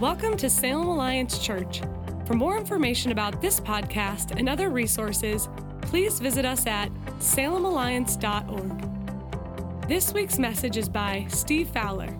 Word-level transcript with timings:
Welcome 0.00 0.36
to 0.36 0.48
Salem 0.48 0.86
Alliance 0.86 1.40
Church. 1.40 1.80
For 2.24 2.34
more 2.34 2.56
information 2.56 3.10
about 3.10 3.42
this 3.42 3.58
podcast 3.58 4.30
and 4.38 4.48
other 4.48 4.70
resources, 4.70 5.48
please 5.80 6.20
visit 6.20 6.44
us 6.44 6.68
at 6.68 6.88
salemalliance.org. 7.18 9.88
This 9.88 10.12
week's 10.12 10.38
message 10.38 10.76
is 10.76 10.88
by 10.88 11.26
Steve 11.28 11.70
Fowler. 11.70 12.16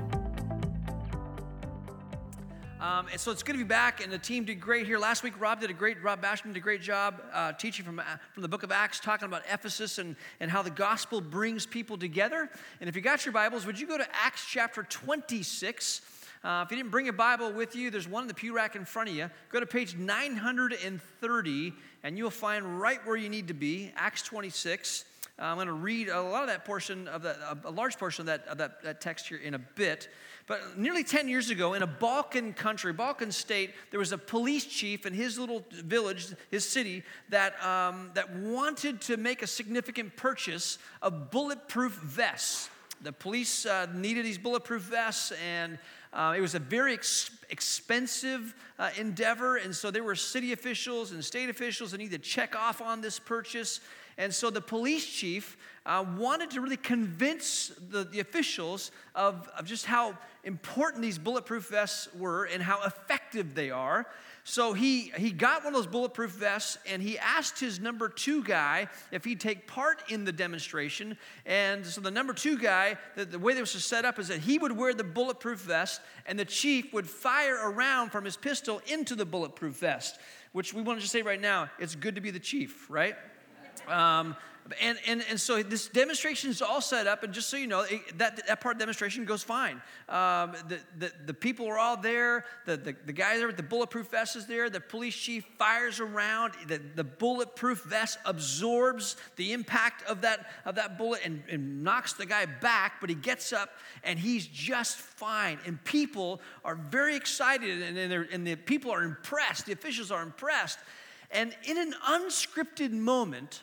Um, 2.81 3.07
and 3.13 3.21
so 3.21 3.31
it's 3.31 3.45
good 3.45 3.53
to 3.53 3.59
be 3.59 3.65
back, 3.65 4.03
and 4.03 4.13
the 4.13 4.19
team 4.19 4.45
did 4.45 4.59
great 4.59 4.85
here. 4.85 4.99
Last 4.99 5.23
week, 5.23 5.41
Rob 5.41 5.61
did 5.61 5.71
a 5.71 5.73
great, 5.73 6.03
Rob 6.03 6.21
Basham 6.21 6.47
did 6.47 6.57
a 6.57 6.61
great 6.61 6.83
job 6.83 7.23
uh, 7.33 7.53
teaching 7.53 7.85
from, 7.85 8.01
uh, 8.01 8.03
from 8.33 8.43
the 8.43 8.49
book 8.49 8.65
of 8.65 8.73
Acts, 8.73 8.99
talking 8.99 9.27
about 9.27 9.43
Ephesus 9.49 9.99
and, 9.99 10.17
and 10.41 10.51
how 10.51 10.63
the 10.63 10.71
gospel 10.71 11.21
brings 11.21 11.65
people 11.65 11.97
together. 11.97 12.51
And 12.81 12.89
if 12.89 12.97
you 12.97 13.03
got 13.03 13.25
your 13.25 13.33
Bibles, 13.33 13.67
would 13.67 13.79
you 13.79 13.87
go 13.87 13.99
to 13.99 14.17
Acts 14.17 14.45
chapter 14.51 14.83
26? 14.83 16.01
Uh, 16.45 16.63
if 16.65 16.71
you 16.71 16.77
didn't 16.77 16.91
bring 16.91 17.09
a 17.09 17.13
Bible 17.13 17.53
with 17.53 17.75
you, 17.75 17.91
there's 17.91 18.07
one 18.07 18.23
in 18.23 18.29
the 18.29 18.35
pew 18.35 18.55
rack 18.55 18.77
in 18.77 18.85
front 18.85 19.09
of 19.09 19.17
you. 19.17 19.29
Go 19.51 19.59
to 19.59 19.67
page 19.67 19.97
930, 19.97 21.73
and 22.05 22.17
you'll 22.17 22.31
find 22.31 22.81
right 22.81 23.05
where 23.05 23.17
you 23.17 23.29
need 23.29 23.49
to 23.49 23.55
be, 23.55 23.93
Acts 23.97 24.23
26. 24.23 25.05
Uh, 25.41 25.45
I'm 25.45 25.57
going 25.57 25.69
to 25.69 25.73
read 25.73 26.09
a 26.09 26.21
lot 26.21 26.43
of 26.43 26.49
that 26.49 26.65
portion 26.65 27.07
of 27.09 27.23
that, 27.23 27.39
a 27.65 27.71
large 27.71 27.97
portion 27.97 28.23
of 28.23 28.27
that, 28.27 28.47
of 28.49 28.59
that, 28.59 28.83
that 28.83 29.01
text 29.01 29.29
here 29.29 29.39
in 29.39 29.55
a 29.55 29.59
bit. 29.59 30.09
But 30.47 30.79
nearly 30.79 31.05
10 31.05 31.29
years 31.29 31.51
ago, 31.51 31.75
in 31.75 31.83
a 31.83 31.87
Balkan 31.87 32.55
country, 32.55 32.93
Balkan 32.93 33.31
state, 33.31 33.75
there 33.91 34.01
was 34.01 34.13
a 34.13 34.19
police 34.19 34.65
chief 34.65 35.07
in 35.07 35.13
his 35.13 35.39
little 35.39 35.65
village, 35.71 36.35
his 36.51 36.69
city, 36.69 37.03
that, 37.29 37.63
um, 37.65 38.11
that 38.15 38.35
wanted 38.35 39.01
to 39.03 39.17
make 39.17 39.43
a 39.43 39.47
significant 39.47 40.17
purchase 40.17 40.79
of 41.03 41.31
bulletproof 41.31 41.93
vests. 41.93 42.71
The 43.03 43.13
police 43.13 43.65
uh, 43.65 43.87
needed 43.95 44.25
these 44.25 44.39
bulletproof 44.39 44.83
vests, 44.83 45.33
and 45.45 45.79
uh, 46.13 46.35
it 46.37 46.41
was 46.41 46.55
a 46.55 46.59
very 46.59 46.95
ex- 46.95 47.31
expensive 47.51 48.55
uh, 48.79 48.91
endeavor, 48.99 49.57
and 49.57 49.75
so 49.75 49.91
there 49.91 50.03
were 50.03 50.15
city 50.15 50.53
officials 50.53 51.13
and 51.13 51.25
state 51.25 51.49
officials 51.49 51.91
that 51.91 51.99
needed 51.99 52.23
to 52.23 52.29
check 52.29 52.57
off 52.57 52.81
on 52.81 53.01
this 53.01 53.19
purchase. 53.19 53.81
And 54.17 54.35
so 54.35 54.51
the 54.51 54.61
police 54.61 55.07
chief 55.07 55.57
uh, 55.87 56.05
wanted 56.17 56.51
to 56.51 56.61
really 56.61 56.77
convince 56.77 57.73
the, 57.91 58.05
the 58.05 58.21
officials 58.21 58.91
of, 59.15 59.49
of 59.57 59.65
just 59.65 59.87
how 59.87 60.19
important 60.45 61.03
these 61.03 61.19
bulletproof 61.19 61.69
vests 61.69 62.09
were 62.15 62.45
and 62.45 62.63
how 62.63 62.83
effective 62.83 63.55
they 63.55 63.71
are. 63.71 64.07
So 64.49 64.73
he, 64.73 65.13
he 65.15 65.31
got 65.31 65.63
one 65.63 65.75
of 65.75 65.79
those 65.79 65.87
bulletproof 65.87 66.31
vests 66.31 66.79
and 66.91 67.03
he 67.03 67.19
asked 67.19 67.61
his 67.61 67.81
number 67.81 68.09
two 68.09 68.43
guy 68.43 68.89
if 69.13 69.23
he'd 69.23 69.41
take 69.41 69.67
part 69.67 70.03
in 70.09 70.25
the 70.25 70.33
demonstration. 70.33 71.19
And 71.45 71.85
so 71.85 72.01
the 72.01 72.11
number 72.11 72.33
two 72.33 72.57
guy, 72.57 72.97
the, 73.15 73.27
the 73.27 73.39
way 73.39 73.53
this 73.53 73.75
was 73.75 73.85
set 73.85 74.07
up 74.07 74.19
is 74.19 74.29
that 74.29 74.39
he 74.39 74.59
would 74.59 74.73
wear 74.73 74.95
the 74.95 75.05
bulletproof 75.05 75.59
vest 75.59 76.01
and 76.25 76.39
the 76.39 76.47
chief 76.47 76.95
would 76.95 77.07
fire 77.07 77.59
a 77.59 77.69
round 77.69 78.11
from 78.11 78.25
his 78.25 78.39
pistol 78.39 78.81
into 78.87 79.15
the 79.15 79.27
bulletproof 79.27 79.75
vest, 79.81 80.19
which 80.53 80.73
we 80.73 80.81
want 80.81 80.99
to 80.99 81.03
just 81.03 81.13
say 81.13 81.21
right 81.21 81.43
now, 81.43 81.69
it's 81.79 81.95
good 81.95 82.15
to 82.15 82.23
be 82.23 82.31
the 82.31 82.41
chief, 82.41 82.89
right? 82.89 83.17
Um, 83.87 84.35
and, 84.81 84.99
and, 85.07 85.25
and 85.31 85.41
so 85.41 85.63
this 85.63 85.89
demonstration 85.89 86.51
is 86.51 86.61
all 86.61 86.81
set 86.81 87.07
up, 87.07 87.23
and 87.23 87.33
just 87.33 87.49
so 87.49 87.57
you 87.57 87.67
know, 87.67 87.83
it, 87.83 88.19
that, 88.19 88.47
that 88.47 88.61
part 88.61 88.75
of 88.75 88.79
the 88.79 88.83
demonstration 88.83 89.25
goes 89.25 89.43
fine. 89.43 89.81
Um, 90.09 90.53
the, 90.69 90.79
the, 90.99 91.13
the 91.27 91.35
people 91.35 91.67
are 91.69 91.79
all 91.79 91.97
there, 91.97 92.45
the, 92.67 92.77
the, 92.77 92.97
the 93.07 93.13
guy 93.13 93.37
there 93.37 93.47
with 93.47 93.57
the 93.57 93.63
bulletproof 93.63 94.09
vest 94.09 94.37
is 94.37 94.47
there, 94.47 94.69
the 94.69 94.81
police 94.81 95.17
chief 95.17 95.45
fires 95.59 96.01
around, 96.01 96.55
the, 96.67 96.81
the 96.95 97.05
bulletproof 97.05 97.83
vest 97.85 98.19
absorbs 98.25 99.17
the 99.37 99.53
impact 99.53 100.03
of 100.09 100.21
that, 100.23 100.51
of 100.65 100.75
that 100.75 100.99
bullet 100.99 101.21
and, 101.25 101.43
and 101.51 101.83
knocks 101.83 102.13
the 102.13 102.27
guy 102.27 102.45
back, 102.47 103.01
but 103.01 103.09
he 103.09 103.17
gets 103.17 103.53
up 103.53 103.71
and 104.05 104.19
he's 104.19 104.47
just 104.47 104.97
fine. 104.97 105.59
And 105.67 105.83
people 105.85 106.41
are 106.65 106.75
very 106.75 107.17
excited, 107.17 107.83
and, 107.83 107.97
and, 107.97 108.29
and 108.33 108.47
the 108.47 108.57
people 108.57 108.91
are 108.91 109.03
impressed, 109.03 109.67
the 109.67 109.73
officials 109.73 110.11
are 110.11 110.23
impressed. 110.23 110.79
And 111.31 111.55
in 111.65 111.77
an 111.77 111.95
unscripted 112.07 112.91
moment, 112.91 113.63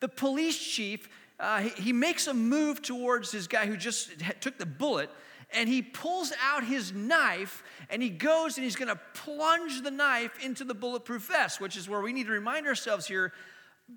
the 0.00 0.08
police 0.08 0.58
chief, 0.58 1.08
uh, 1.38 1.60
he, 1.60 1.68
he 1.82 1.92
makes 1.92 2.26
a 2.26 2.34
move 2.34 2.82
towards 2.82 3.30
his 3.30 3.46
guy 3.46 3.66
who 3.66 3.76
just 3.76 4.10
took 4.40 4.58
the 4.58 4.66
bullet, 4.66 5.10
and 5.52 5.68
he 5.68 5.82
pulls 5.82 6.32
out 6.42 6.64
his 6.64 6.92
knife 6.92 7.62
and 7.88 8.02
he 8.02 8.10
goes 8.10 8.56
and 8.56 8.64
he's 8.64 8.74
going 8.74 8.88
to 8.88 9.00
plunge 9.14 9.82
the 9.82 9.90
knife 9.90 10.44
into 10.44 10.64
the 10.64 10.74
bulletproof 10.74 11.22
vest, 11.28 11.60
which 11.60 11.76
is 11.76 11.88
where 11.88 12.00
we 12.00 12.12
need 12.12 12.26
to 12.26 12.32
remind 12.32 12.66
ourselves 12.66 13.06
here 13.06 13.32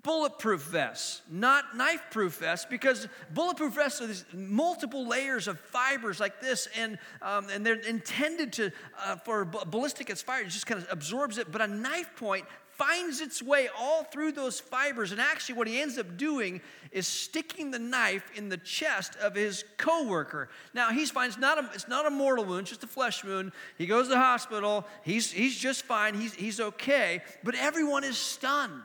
bulletproof 0.04 0.62
vests, 0.62 1.22
not 1.28 1.76
knife 1.76 2.02
proof 2.10 2.34
vests, 2.36 2.64
because 2.68 3.08
bulletproof 3.34 3.74
vests 3.74 4.00
are 4.00 4.06
these 4.06 4.24
multiple 4.32 5.06
layers 5.06 5.48
of 5.48 5.58
fibers 5.58 6.20
like 6.20 6.40
this, 6.40 6.68
and, 6.78 6.96
um, 7.22 7.48
and 7.52 7.66
they're 7.66 7.74
intended 7.74 8.52
to, 8.52 8.70
uh, 9.04 9.16
for 9.16 9.44
ballistic 9.44 10.08
as 10.08 10.22
fire, 10.22 10.42
it 10.42 10.48
just 10.48 10.66
kind 10.66 10.80
of 10.80 10.86
absorbs 10.92 11.38
it. 11.38 11.50
But 11.50 11.60
a 11.60 11.66
knife 11.66 12.14
point 12.14 12.44
finds 12.80 13.20
its 13.20 13.42
way 13.42 13.68
all 13.78 14.04
through 14.04 14.32
those 14.32 14.58
fibers. 14.58 15.12
And 15.12 15.20
actually, 15.20 15.54
what 15.56 15.68
he 15.68 15.82
ends 15.82 15.98
up 15.98 16.16
doing 16.16 16.62
is 16.92 17.06
sticking 17.06 17.70
the 17.70 17.78
knife 17.78 18.24
in 18.34 18.48
the 18.48 18.56
chest 18.56 19.16
of 19.16 19.34
his 19.34 19.66
coworker. 19.76 20.48
Now, 20.72 20.88
he's 20.88 21.10
fine. 21.10 21.28
It's 21.28 21.36
not 21.36 21.58
a, 21.58 21.68
it's 21.74 21.88
not 21.88 22.06
a 22.06 22.10
mortal 22.10 22.46
wound, 22.46 22.68
just 22.68 22.82
a 22.82 22.86
flesh 22.86 23.22
wound. 23.22 23.52
He 23.76 23.84
goes 23.84 24.06
to 24.06 24.14
the 24.14 24.18
hospital. 24.18 24.86
He's, 25.02 25.30
he's 25.30 25.58
just 25.58 25.84
fine. 25.84 26.14
He's, 26.14 26.32
he's 26.32 26.58
okay. 26.58 27.20
But 27.44 27.54
everyone 27.54 28.02
is 28.02 28.16
stunned. 28.16 28.82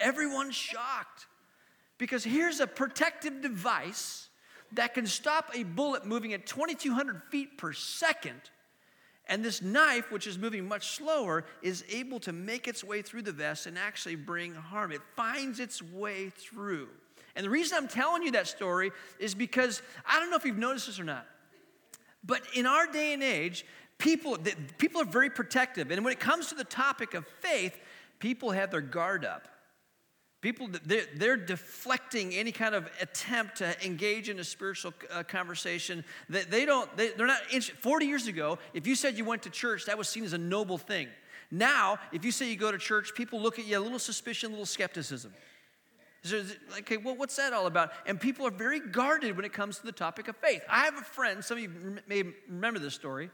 Everyone's 0.00 0.54
shocked. 0.54 1.26
Because 1.98 2.24
here's 2.24 2.60
a 2.60 2.66
protective 2.66 3.42
device 3.42 4.28
that 4.72 4.94
can 4.94 5.06
stop 5.06 5.50
a 5.54 5.62
bullet 5.62 6.06
moving 6.06 6.32
at 6.32 6.46
2,200 6.46 7.22
feet 7.30 7.58
per 7.58 7.74
second 7.74 8.40
and 9.26 9.44
this 9.44 9.62
knife, 9.62 10.10
which 10.10 10.26
is 10.26 10.38
moving 10.38 10.68
much 10.68 10.96
slower, 10.96 11.44
is 11.62 11.84
able 11.90 12.20
to 12.20 12.32
make 12.32 12.68
its 12.68 12.84
way 12.84 13.00
through 13.00 13.22
the 13.22 13.32
vest 13.32 13.66
and 13.66 13.78
actually 13.78 14.16
bring 14.16 14.54
harm. 14.54 14.92
It 14.92 15.00
finds 15.16 15.60
its 15.60 15.80
way 15.80 16.30
through. 16.30 16.88
And 17.34 17.44
the 17.44 17.50
reason 17.50 17.78
I'm 17.78 17.88
telling 17.88 18.22
you 18.22 18.32
that 18.32 18.46
story 18.46 18.92
is 19.18 19.34
because 19.34 19.82
I 20.06 20.20
don't 20.20 20.30
know 20.30 20.36
if 20.36 20.44
you've 20.44 20.58
noticed 20.58 20.86
this 20.86 21.00
or 21.00 21.04
not, 21.04 21.26
but 22.22 22.42
in 22.54 22.66
our 22.66 22.86
day 22.86 23.12
and 23.12 23.22
age, 23.22 23.64
people, 23.98 24.36
people 24.78 25.00
are 25.00 25.06
very 25.06 25.30
protective. 25.30 25.90
And 25.90 26.04
when 26.04 26.12
it 26.12 26.20
comes 26.20 26.48
to 26.48 26.54
the 26.54 26.64
topic 26.64 27.14
of 27.14 27.26
faith, 27.40 27.78
people 28.18 28.50
have 28.50 28.70
their 28.70 28.80
guard 28.80 29.24
up. 29.24 29.48
People, 30.44 30.68
they're, 30.84 31.06
they're, 31.16 31.36
deflecting 31.38 32.34
any 32.34 32.52
kind 32.52 32.74
of 32.74 32.86
attempt 33.00 33.56
to 33.56 33.82
engage 33.82 34.28
in 34.28 34.38
a 34.38 34.44
spiritual 34.44 34.92
uh, 35.10 35.22
conversation. 35.22 36.04
They, 36.28 36.42
they 36.42 36.66
don't, 36.66 36.94
they, 36.98 37.14
are 37.14 37.26
not, 37.26 37.40
40 37.80 38.04
years 38.04 38.26
ago, 38.26 38.58
if 38.74 38.86
you 38.86 38.94
said 38.94 39.16
you 39.16 39.24
went 39.24 39.44
to 39.44 39.50
church, 39.50 39.86
that 39.86 39.96
was 39.96 40.06
seen 40.06 40.22
as 40.22 40.34
a 40.34 40.38
noble 40.38 40.76
thing. 40.76 41.08
Now, 41.50 41.98
if 42.12 42.26
you 42.26 42.30
say 42.30 42.50
you 42.50 42.56
go 42.56 42.70
to 42.70 42.76
church, 42.76 43.14
people 43.14 43.40
look 43.40 43.58
at 43.58 43.64
you 43.64 43.78
a 43.78 43.80
little 43.80 43.98
suspicion, 43.98 44.48
a 44.48 44.50
little 44.50 44.66
skepticism. 44.66 45.32
okay, 46.78 46.98
well, 46.98 47.16
what's 47.16 47.36
that 47.36 47.54
all 47.54 47.64
about? 47.64 47.92
And 48.04 48.20
people 48.20 48.46
are 48.46 48.50
very 48.50 48.80
guarded 48.80 49.36
when 49.36 49.46
it 49.46 49.54
comes 49.54 49.78
to 49.78 49.86
the 49.86 49.92
topic 49.92 50.28
of 50.28 50.36
faith. 50.36 50.60
I 50.68 50.84
have 50.84 50.98
a 50.98 51.04
friend, 51.04 51.42
some 51.42 51.56
of 51.56 51.62
you 51.62 51.96
may 52.06 52.22
remember 52.50 52.80
this 52.80 52.92
story. 52.92 53.30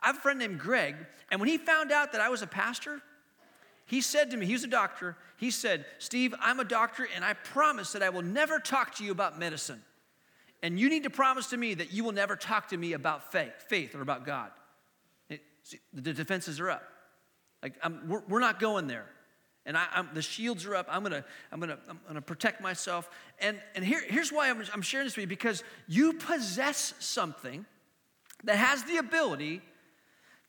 I 0.00 0.08
have 0.08 0.16
a 0.16 0.20
friend 0.20 0.40
named 0.40 0.58
Greg, 0.58 0.96
and 1.30 1.38
when 1.38 1.48
he 1.48 1.56
found 1.56 1.92
out 1.92 2.10
that 2.10 2.20
I 2.20 2.30
was 2.30 2.42
a 2.42 2.48
pastor, 2.48 3.00
he 3.88 4.02
said 4.02 4.30
to 4.32 4.36
me, 4.36 4.44
he's 4.44 4.64
a 4.64 4.68
doctor, 4.68 5.16
he 5.38 5.50
said, 5.50 5.86
Steve, 5.98 6.34
I'm 6.40 6.60
a 6.60 6.64
doctor 6.64 7.08
and 7.14 7.24
I 7.24 7.32
promise 7.32 7.92
that 7.92 8.02
I 8.02 8.10
will 8.10 8.22
never 8.22 8.58
talk 8.58 8.94
to 8.96 9.04
you 9.04 9.10
about 9.10 9.38
medicine. 9.38 9.82
And 10.62 10.78
you 10.78 10.90
need 10.90 11.04
to 11.04 11.10
promise 11.10 11.46
to 11.48 11.56
me 11.56 11.72
that 11.72 11.90
you 11.90 12.04
will 12.04 12.12
never 12.12 12.36
talk 12.36 12.68
to 12.68 12.76
me 12.76 12.92
about 12.92 13.32
faith, 13.32 13.54
faith 13.66 13.94
or 13.94 14.02
about 14.02 14.26
God. 14.26 14.50
It, 15.30 15.40
see, 15.62 15.78
the 15.94 16.12
defenses 16.12 16.60
are 16.60 16.68
up. 16.68 16.82
Like, 17.62 17.76
we're, 18.06 18.22
we're, 18.28 18.40
not 18.40 18.60
going 18.60 18.88
there. 18.88 19.06
And 19.64 19.74
I, 19.78 20.04
the 20.12 20.20
shields 20.20 20.66
are 20.66 20.74
up. 20.74 20.86
I'm 20.90 21.02
gonna, 21.02 21.24
I'm 21.50 21.58
gonna, 21.58 21.78
I'm 21.88 21.98
gonna 22.06 22.20
protect 22.20 22.60
myself. 22.60 23.08
And, 23.40 23.58
and 23.74 23.82
here, 23.82 24.02
here's 24.06 24.30
why 24.30 24.50
I'm, 24.50 24.62
I'm 24.74 24.82
sharing 24.82 25.06
this 25.06 25.16
with 25.16 25.22
you 25.22 25.28
because 25.28 25.64
you 25.86 26.12
possess 26.12 26.92
something 26.98 27.64
that 28.44 28.56
has 28.56 28.84
the 28.84 28.98
ability 28.98 29.62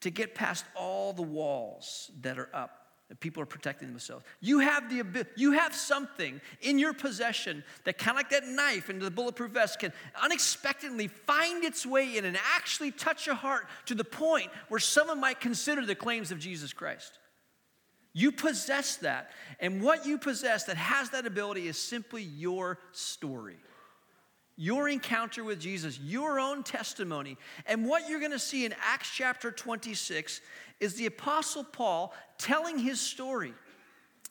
to 0.02 0.10
get 0.10 0.36
past 0.36 0.66
all 0.76 1.14
the 1.14 1.22
walls 1.22 2.12
that 2.20 2.38
are 2.38 2.50
up 2.54 2.79
people 3.20 3.42
are 3.42 3.48
protecting 3.48 3.90
themselves. 3.90 4.24
You 4.40 4.60
have 4.60 4.90
the 4.90 5.00
ability, 5.00 5.32
you 5.36 5.54
have 5.54 5.74
something 5.74 6.40
in 6.62 6.78
your 6.78 6.94
possession 6.94 7.64
that 7.86 7.98
kind 7.98 8.12
of 8.12 8.18
like 8.18 8.30
that 8.30 8.48
knife 8.48 8.90
into 8.90 9.04
the 9.04 9.12
bulletproof 9.12 9.52
vest 9.52 9.80
can 9.80 9.92
unexpectedly 10.22 11.08
find 11.08 11.64
its 11.64 11.86
way 11.86 12.18
in 12.18 12.26
and 12.26 12.38
actually 12.56 12.92
touch 12.92 13.26
your 13.26 13.36
heart 13.36 13.66
to 13.88 13.96
the 13.96 14.04
point 14.04 14.52
where 14.68 14.80
someone 14.80 15.20
might 15.20 15.40
consider 15.40 15.86
the 15.86 15.96
claims 15.96 16.32
of 16.32 16.40
Jesus 16.40 16.72
Christ. 16.72 17.18
You 18.14 18.32
possess 18.32 18.98
that. 18.98 19.32
And 19.60 19.82
what 19.82 20.06
you 20.06 20.18
possess 20.18 20.66
that 20.66 20.78
has 20.78 21.10
that 21.12 21.26
ability 21.26 21.68
is 21.68 21.78
simply 21.78 22.24
your 22.24 22.80
story 22.92 23.58
your 24.60 24.90
encounter 24.90 25.42
with 25.42 25.58
Jesus, 25.58 25.98
your 26.02 26.38
own 26.38 26.64
testimony. 26.64 27.38
And 27.66 27.88
what 27.88 28.10
you're 28.10 28.20
to 28.32 28.38
see 28.38 28.66
in 28.66 28.76
Acts 28.84 29.10
chapter 29.10 29.52
26 29.52 30.42
is 30.80 30.96
the 30.96 31.06
Apostle 31.06 31.64
Paul 31.64 32.14
telling 32.38 32.78
his 32.78 33.00
story. 33.00 33.54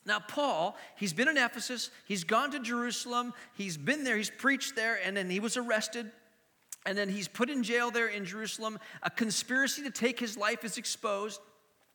Now, 0.07 0.21
Paul, 0.21 0.77
he's 0.97 1.13
been 1.13 1.29
in 1.29 1.37
Ephesus, 1.37 1.91
he's 2.07 2.25
gone 2.25 2.51
to 2.53 2.59
Jerusalem, 2.59 3.35
he's 3.55 3.77
been 3.77 4.05
there, 4.05 4.17
he's 4.17 4.31
preached 4.31 4.75
there, 4.75 4.99
and 5.05 5.17
then 5.17 5.29
he 5.29 5.41
was 5.41 5.57
arrested. 5.57 6.11
And 6.87 6.97
then 6.97 7.11
he's 7.11 7.29
put 7.29 7.51
in 7.51 7.63
jail 7.63 7.91
there 7.91 8.07
in 8.07 8.25
Jerusalem. 8.25 8.79
A 9.03 9.11
conspiracy 9.11 9.83
to 9.83 9.91
take 9.91 10.19
his 10.19 10.39
life 10.39 10.65
is 10.65 10.79
exposed. 10.79 11.41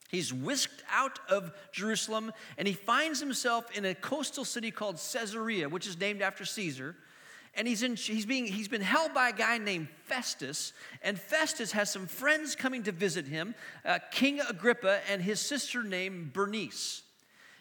He's 0.10 0.32
whisked 0.32 0.84
out 0.92 1.18
of 1.28 1.52
Jerusalem 1.72 2.32
and 2.60 2.68
he 2.68 2.76
finds 2.76 3.20
himself 3.20 3.76
in 3.76 3.86
a 3.86 3.96
coastal 3.96 4.46
city 4.46 4.70
called 4.70 4.98
Caesarea, 4.98 5.68
which 5.68 5.88
is 5.88 6.00
named 6.00 6.22
after 6.22 6.46
Caesar. 6.46 6.96
And 7.56 7.68
he's, 7.68 7.84
in, 7.84 7.96
he's, 7.96 8.26
being, 8.26 8.46
he's 8.48 8.68
been 8.68 8.82
held 8.82 9.14
by 9.14 9.30
a 9.30 9.34
guy 9.34 9.60
named 9.60 9.88
Festus. 10.06 10.74
And 11.04 11.20
Festus 11.20 11.72
has 11.74 11.92
some 11.92 12.08
friends 12.08 12.56
coming 12.56 12.84
to 12.84 12.92
visit 12.92 13.28
him 13.28 13.54
uh, 13.86 14.00
King 14.12 14.40
Agrippa 14.42 15.00
and 15.10 15.22
his 15.22 15.40
sister 15.40 15.84
named 15.84 16.34
Bernice. 16.34 17.04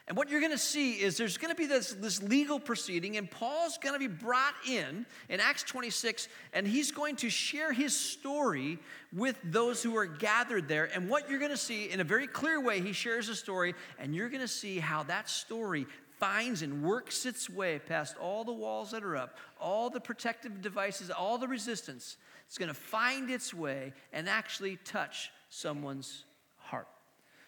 And 0.08 0.16
what 0.16 0.28
you're 0.28 0.40
going 0.40 0.52
to 0.52 0.58
see 0.58 0.94
is 0.94 1.16
there's 1.16 1.38
going 1.38 1.54
to 1.54 1.56
be 1.56 1.66
this, 1.66 1.92
this 1.92 2.20
legal 2.20 2.58
proceeding, 2.58 3.16
and 3.16 3.30
Paul's 3.30 3.78
going 3.78 3.94
to 3.94 4.00
be 4.00 4.12
brought 4.12 4.54
in 4.68 5.06
in 5.28 5.38
Acts 5.38 5.62
26, 5.62 6.28
and 6.52 6.66
he's 6.66 6.90
going 6.90 7.14
to 7.16 7.30
share 7.30 7.72
his 7.72 7.96
story 7.96 8.78
with 9.12 9.38
those 9.44 9.80
who 9.80 9.96
are 9.96 10.06
gathered 10.06 10.66
there. 10.66 10.90
And 10.92 11.08
what 11.08 11.30
you're 11.30 11.38
going 11.38 11.52
to 11.52 11.56
see 11.56 11.88
in 11.88 12.00
a 12.00 12.04
very 12.04 12.26
clear 12.26 12.60
way, 12.60 12.80
he 12.80 12.92
shares 12.92 13.28
a 13.28 13.36
story, 13.36 13.74
and 13.98 14.12
you're 14.12 14.28
going 14.28 14.40
to 14.40 14.48
see 14.48 14.80
how 14.80 15.04
that 15.04 15.30
story 15.30 15.86
finds 16.22 16.62
and 16.62 16.84
works 16.84 17.26
its 17.26 17.50
way 17.50 17.80
past 17.80 18.14
all 18.16 18.44
the 18.44 18.52
walls 18.52 18.92
that 18.92 19.02
are 19.02 19.16
up, 19.16 19.36
all 19.60 19.90
the 19.90 19.98
protective 19.98 20.62
devices, 20.62 21.10
all 21.10 21.36
the 21.36 21.48
resistance. 21.48 22.16
It's 22.46 22.56
going 22.56 22.69
to 22.69 22.74
find 22.74 23.28
its 23.28 23.52
way 23.52 23.92
and 24.12 24.28
actually 24.28 24.76
touch 24.84 25.32
someone's 25.50 26.22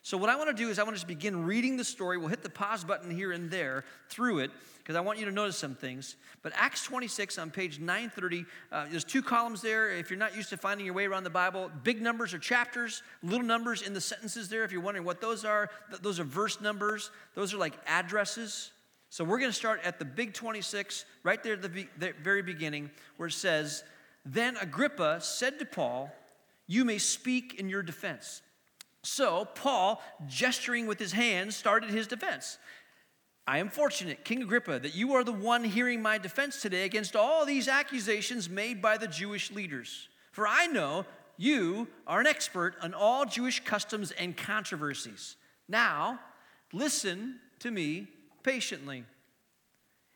so, 0.05 0.19
what 0.19 0.29
I 0.29 0.37
want 0.37 0.55
to 0.55 0.63
do 0.63 0.69
is 0.69 0.79
I 0.79 0.83
want 0.83 0.97
to 0.97 0.99
just 0.99 1.09
begin 1.09 1.47
reading 1.47 1.79
the 1.79 1.85
story. 1.85 2.19
We'll 2.19 2.29
hit 2.29 2.43
the 2.43 2.51
pause 2.51 2.85
button 2.85 3.11
here 3.11 3.33
and 3.33 3.51
there 3.51 3.87
through 4.11 4.41
it 4.41 4.51
because 4.77 4.97
I 4.97 5.01
want 5.01 5.19
you 5.19 5.25
to 5.25 5.33
notice 5.33 5.57
some 5.57 5.75
things. 5.75 6.17
But 6.43 6.53
Acts 6.57 6.85
26 6.85 7.39
on 7.39 7.51
page 7.51 7.79
930, 7.79 8.45
uh, 8.71 8.85
there's 8.91 9.03
two 9.03 9.23
columns 9.23 9.63
there. 9.63 9.97
If 9.97 10.11
you're 10.11 10.19
not 10.19 10.37
used 10.37 10.51
to 10.51 10.59
finding 10.59 10.85
your 10.85 10.95
way 10.95 11.07
around 11.07 11.25
the 11.25 11.31
Bible, 11.31 11.71
big 11.85 12.03
numbers 12.03 12.35
are 12.35 12.39
chapters, 12.39 13.03
little 13.23 13.47
numbers 13.47 13.81
in 13.81 13.95
the 13.95 14.01
sentences 14.01 14.51
there. 14.51 14.63
If 14.63 14.73
you're 14.73 14.83
wondering 14.83 15.07
what 15.07 15.23
those 15.23 15.43
are, 15.43 15.71
th- 15.89 16.03
those 16.03 16.21
are 16.21 16.25
verse 16.25 16.61
numbers, 16.61 17.11
those 17.35 17.55
are 17.55 17.59
like 17.59 17.73
addresses. 17.87 18.73
So, 19.09 19.25
we're 19.25 19.39
going 19.39 19.53
to 19.53 19.57
start 19.57 19.81
at 19.85 19.99
the 19.99 20.05
big 20.05 20.35
26, 20.35 21.07
right 21.23 21.43
there 21.43 21.55
at 21.55 21.63
the, 21.63 21.71
be- 21.71 21.89
the 21.97 22.13
very 22.23 22.43
beginning, 22.43 22.91
where 23.17 23.29
it 23.31 23.33
says, 23.33 23.85
Then 24.27 24.59
Agrippa 24.59 25.23
said 25.23 25.59
to 25.61 25.65
Paul, 25.65 26.15
You 26.67 26.85
may 26.85 26.99
speak 26.99 27.55
in 27.59 27.71
your 27.71 27.83
defense. 27.83 28.43
So, 29.05 29.45
Paul, 29.55 30.03
gesturing 30.27 30.87
with 30.87 30.99
his 30.99 31.13
hands, 31.13 31.55
started 31.55 31.91
his 31.91 32.07
defense. 32.07 32.59
I 33.47 33.59
am 33.59 33.69
fortunate, 33.69 34.25
King 34.25 34.43
Agrippa, 34.43 34.79
that 34.79 34.95
you 34.95 35.13
are 35.13 35.23
the 35.23 35.33
one 35.33 35.63
hearing 35.63 36.01
my 36.01 36.17
defense 36.17 36.63
today 36.63 36.85
against 36.85 37.15
all 37.15 37.45
these 37.45 37.69
accusations 37.69 38.49
made 38.49 38.81
by 38.81 38.97
the 38.97 39.07
Jewish 39.07 39.51
leaders. 39.51 40.09
For 40.33 40.49
I 40.49 40.67
know 40.67 41.05
you 41.37 41.87
are 42.07 42.21
an 42.21 42.27
expert 42.27 42.77
on 42.81 42.95
all 42.95 43.27
Jewish 43.27 43.63
customs 43.63 44.11
and 44.13 44.35
controversies. 44.35 45.37
Now, 45.69 46.19
listen 46.73 47.41
to 47.59 47.71
me 47.71 48.09
patiently. 48.43 49.05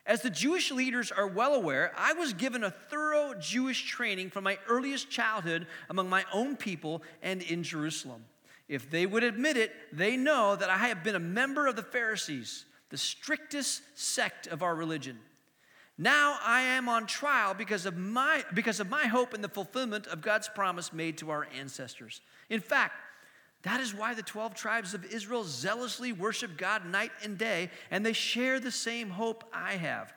As 0.06 0.22
the 0.22 0.30
Jewish 0.30 0.70
leaders 0.70 1.12
are 1.12 1.26
well 1.26 1.54
aware, 1.54 1.92
I 1.98 2.14
was 2.14 2.32
given 2.32 2.64
a 2.64 2.70
thorough 2.70 3.34
Jewish 3.38 3.84
training 3.84 4.30
from 4.30 4.44
my 4.44 4.58
earliest 4.66 5.10
childhood 5.10 5.66
among 5.90 6.08
my 6.08 6.24
own 6.32 6.56
people 6.56 7.02
and 7.22 7.42
in 7.42 7.62
Jerusalem. 7.62 8.24
If 8.68 8.90
they 8.90 9.06
would 9.06 9.22
admit 9.22 9.56
it, 9.56 9.72
they 9.92 10.16
know 10.16 10.54
that 10.54 10.68
I 10.68 10.88
have 10.88 11.02
been 11.02 11.14
a 11.14 11.20
member 11.20 11.66
of 11.66 11.76
the 11.76 11.82
Pharisees, 11.82 12.66
the 12.90 12.98
strictest 12.98 13.82
sect 13.94 14.46
of 14.46 14.62
our 14.62 14.74
religion. 14.74 15.18
Now 15.96 16.38
I 16.44 16.60
am 16.60 16.88
on 16.88 17.06
trial 17.06 17.54
because 17.54 17.86
of 17.86 17.96
my, 17.96 18.44
because 18.54 18.78
of 18.78 18.88
my 18.88 19.06
hope 19.06 19.34
in 19.34 19.40
the 19.40 19.48
fulfillment 19.48 20.06
of 20.06 20.22
God's 20.22 20.48
promise 20.48 20.92
made 20.92 21.18
to 21.18 21.30
our 21.30 21.48
ancestors. 21.58 22.20
In 22.48 22.60
fact, 22.60 22.94
that 23.62 23.80
is 23.80 23.92
why 23.92 24.14
the 24.14 24.22
12 24.22 24.54
tribes 24.54 24.94
of 24.94 25.04
Israel 25.04 25.42
zealously 25.42 26.12
worship 26.12 26.56
God 26.56 26.86
night 26.86 27.10
and 27.24 27.36
day, 27.36 27.70
and 27.90 28.06
they 28.06 28.12
share 28.12 28.60
the 28.60 28.70
same 28.70 29.10
hope 29.10 29.42
I 29.52 29.72
have. 29.72 30.12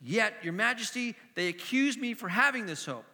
Yet, 0.00 0.34
Your 0.42 0.54
Majesty, 0.54 1.14
they 1.36 1.48
accuse 1.48 1.96
me 1.96 2.14
for 2.14 2.28
having 2.28 2.66
this 2.66 2.86
hope. 2.86 3.04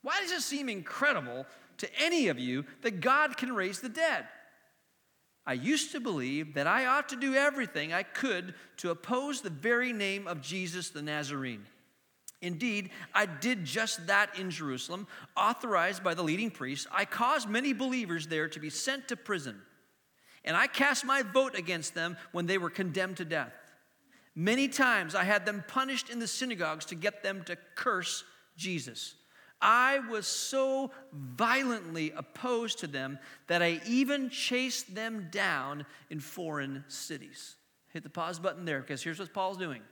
Why 0.00 0.20
does 0.20 0.32
it 0.32 0.40
seem 0.40 0.68
incredible 0.68 1.46
to 1.82 1.88
any 2.00 2.28
of 2.28 2.38
you 2.38 2.64
that 2.82 3.00
God 3.00 3.36
can 3.36 3.52
raise 3.52 3.80
the 3.80 3.88
dead. 3.88 4.24
I 5.44 5.54
used 5.54 5.90
to 5.92 6.00
believe 6.00 6.54
that 6.54 6.68
I 6.68 6.86
ought 6.86 7.08
to 7.08 7.16
do 7.16 7.34
everything 7.34 7.92
I 7.92 8.04
could 8.04 8.54
to 8.76 8.90
oppose 8.90 9.40
the 9.40 9.50
very 9.50 9.92
name 9.92 10.28
of 10.28 10.40
Jesus 10.40 10.90
the 10.90 11.02
Nazarene. 11.02 11.66
Indeed, 12.40 12.90
I 13.12 13.26
did 13.26 13.64
just 13.64 14.06
that 14.06 14.38
in 14.38 14.50
Jerusalem, 14.50 15.08
authorized 15.36 16.04
by 16.04 16.14
the 16.14 16.22
leading 16.22 16.52
priests. 16.52 16.86
I 16.92 17.04
caused 17.04 17.48
many 17.48 17.72
believers 17.72 18.28
there 18.28 18.46
to 18.48 18.60
be 18.60 18.70
sent 18.70 19.08
to 19.08 19.16
prison, 19.16 19.60
and 20.44 20.56
I 20.56 20.68
cast 20.68 21.04
my 21.04 21.22
vote 21.22 21.58
against 21.58 21.94
them 21.94 22.16
when 22.30 22.46
they 22.46 22.58
were 22.58 22.70
condemned 22.70 23.16
to 23.16 23.24
death. 23.24 23.52
Many 24.36 24.68
times 24.68 25.16
I 25.16 25.24
had 25.24 25.44
them 25.44 25.64
punished 25.66 26.10
in 26.10 26.20
the 26.20 26.28
synagogues 26.28 26.84
to 26.86 26.94
get 26.94 27.24
them 27.24 27.42
to 27.46 27.56
curse 27.74 28.22
Jesus. 28.56 29.14
I 29.62 30.00
was 30.10 30.26
so 30.26 30.90
violently 31.12 32.12
opposed 32.16 32.80
to 32.80 32.86
them 32.88 33.18
that 33.46 33.62
I 33.62 33.80
even 33.86 34.28
chased 34.28 34.94
them 34.94 35.28
down 35.30 35.86
in 36.10 36.18
foreign 36.18 36.84
cities. 36.88 37.54
Hit 37.92 38.02
the 38.02 38.10
pause 38.10 38.38
button 38.38 38.64
there 38.64 38.80
because 38.80 39.02
here's 39.02 39.20
what 39.20 39.32
Paul's 39.32 39.58
doing. 39.58 39.82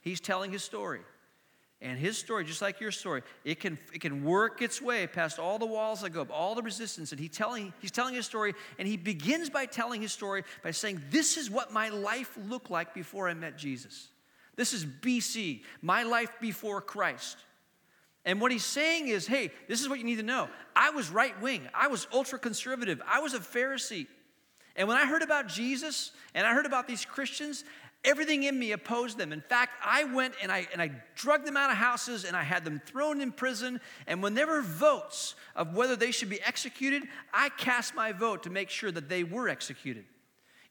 He's 0.00 0.20
telling 0.20 0.50
his 0.50 0.64
story. 0.64 1.00
And 1.80 1.96
his 1.96 2.18
story, 2.18 2.44
just 2.44 2.60
like 2.60 2.80
your 2.80 2.90
story, 2.90 3.22
it 3.44 3.60
can, 3.60 3.78
it 3.94 4.00
can 4.00 4.24
work 4.24 4.62
its 4.62 4.82
way 4.82 5.06
past 5.06 5.38
all 5.38 5.60
the 5.60 5.66
walls 5.66 6.00
that 6.00 6.10
go 6.10 6.22
up, 6.22 6.30
all 6.32 6.56
the 6.56 6.62
resistance. 6.62 7.12
And 7.12 7.20
he 7.20 7.28
telling, 7.28 7.72
he's 7.80 7.92
telling 7.92 8.14
his 8.14 8.26
story, 8.26 8.54
and 8.80 8.88
he 8.88 8.96
begins 8.96 9.48
by 9.48 9.66
telling 9.66 10.02
his 10.02 10.10
story 10.10 10.42
by 10.64 10.72
saying, 10.72 11.00
This 11.10 11.36
is 11.36 11.50
what 11.50 11.72
my 11.72 11.88
life 11.90 12.36
looked 12.48 12.68
like 12.68 12.94
before 12.94 13.28
I 13.28 13.34
met 13.34 13.56
Jesus. 13.56 14.08
This 14.56 14.72
is 14.72 14.84
BC, 14.84 15.62
my 15.80 16.02
life 16.02 16.32
before 16.40 16.80
Christ. 16.80 17.36
And 18.28 18.42
what 18.42 18.52
he's 18.52 18.64
saying 18.64 19.08
is, 19.08 19.26
hey, 19.26 19.50
this 19.68 19.80
is 19.80 19.88
what 19.88 19.98
you 19.98 20.04
need 20.04 20.18
to 20.18 20.22
know. 20.22 20.50
I 20.76 20.90
was 20.90 21.08
right 21.08 21.40
wing, 21.40 21.66
I 21.72 21.88
was 21.88 22.06
ultra 22.12 22.38
conservative, 22.38 23.00
I 23.08 23.20
was 23.20 23.32
a 23.32 23.38
Pharisee. 23.38 24.06
And 24.76 24.86
when 24.86 24.98
I 24.98 25.06
heard 25.06 25.22
about 25.22 25.48
Jesus 25.48 26.12
and 26.34 26.46
I 26.46 26.52
heard 26.52 26.66
about 26.66 26.86
these 26.86 27.06
Christians, 27.06 27.64
everything 28.04 28.42
in 28.42 28.58
me 28.58 28.72
opposed 28.72 29.16
them. 29.16 29.32
In 29.32 29.40
fact, 29.40 29.72
I 29.82 30.04
went 30.04 30.34
and 30.42 30.52
I, 30.52 30.68
and 30.74 30.82
I 30.82 30.90
drug 31.14 31.46
them 31.46 31.56
out 31.56 31.70
of 31.70 31.78
houses 31.78 32.26
and 32.26 32.36
I 32.36 32.42
had 32.42 32.66
them 32.66 32.82
thrown 32.84 33.22
in 33.22 33.32
prison. 33.32 33.80
And 34.06 34.22
when 34.22 34.34
there 34.34 34.46
were 34.46 34.60
votes 34.60 35.34
of 35.56 35.74
whether 35.74 35.96
they 35.96 36.10
should 36.10 36.28
be 36.28 36.42
executed, 36.42 37.04
I 37.32 37.48
cast 37.48 37.94
my 37.94 38.12
vote 38.12 38.42
to 38.42 38.50
make 38.50 38.68
sure 38.68 38.90
that 38.90 39.08
they 39.08 39.24
were 39.24 39.48
executed. 39.48 40.04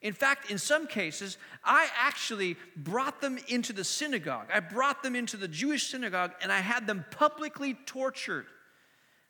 In 0.02 0.14
fact, 0.14 0.52
in 0.52 0.58
some 0.58 0.86
cases, 0.86 1.38
I 1.64 1.88
actually 1.98 2.56
brought 2.76 3.20
them 3.20 3.40
into 3.48 3.74
the 3.74 3.84
synagogue. 3.84 4.48
I 4.54 4.60
brought 4.60 5.02
them 5.02 5.16
into 5.16 5.38
the 5.38 5.48
Jewish 5.48 5.90
synagogue 5.90 6.34
and 6.42 6.52
I 6.52 6.60
had 6.60 6.86
them 6.86 7.04
publicly 7.12 7.74
tortured 7.86 8.46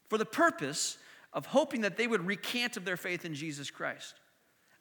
for 0.09 0.17
the 0.17 0.25
purpose 0.25 0.97
of 1.31 1.45
hoping 1.45 1.81
that 1.81 1.97
they 1.97 2.07
would 2.07 2.25
recant 2.25 2.77
of 2.77 2.85
their 2.85 2.97
faith 2.97 3.23
in 3.23 3.33
Jesus 3.33 3.71
Christ. 3.71 4.15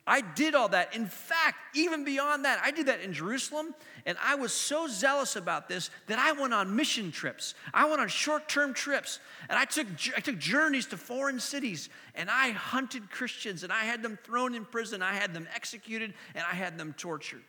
I 0.07 0.21
did 0.21 0.55
all 0.55 0.69
that. 0.69 0.95
In 0.95 1.07
fact, 1.07 1.57
even 1.75 2.05
beyond 2.05 2.45
that, 2.45 2.61
I 2.63 2.71
did 2.71 2.87
that 2.87 3.01
in 3.01 3.13
Jerusalem, 3.13 3.75
and 4.05 4.17
I 4.23 4.37
was 4.37 4.53
so 4.53 4.87
zealous 4.87 5.35
about 5.35 5.69
this 5.69 5.91
that 6.07 6.19
I 6.19 6.31
went 6.33 6.55
on 6.55 6.77
mission 6.77 7.11
trips. 7.11 7.55
I 7.75 7.87
went 7.87 8.01
on 8.01 8.07
short 8.07 8.49
term 8.49 8.73
trips, 8.73 9.19
and 9.49 9.59
I 9.59 9.65
took, 9.65 9.89
I 10.17 10.21
took 10.21 10.39
journeys 10.39 10.87
to 10.87 10.97
foreign 10.97 11.41
cities, 11.41 11.89
and 12.15 12.31
I 12.31 12.51
hunted 12.51 13.11
Christians, 13.11 13.65
and 13.65 13.73
I 13.73 13.85
had 13.85 14.01
them 14.01 14.17
thrown 14.23 14.55
in 14.55 14.65
prison, 14.65 15.03
I 15.03 15.15
had 15.15 15.35
them 15.35 15.49
executed, 15.55 16.15
and 16.37 16.45
I 16.45 16.55
had 16.55 16.79
them 16.79 16.95
tortured. 16.97 17.43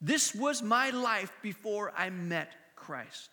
This 0.00 0.34
was 0.34 0.62
my 0.62 0.90
life 0.90 1.32
before 1.40 1.92
I 1.96 2.10
met 2.10 2.52
Christ. 2.74 3.30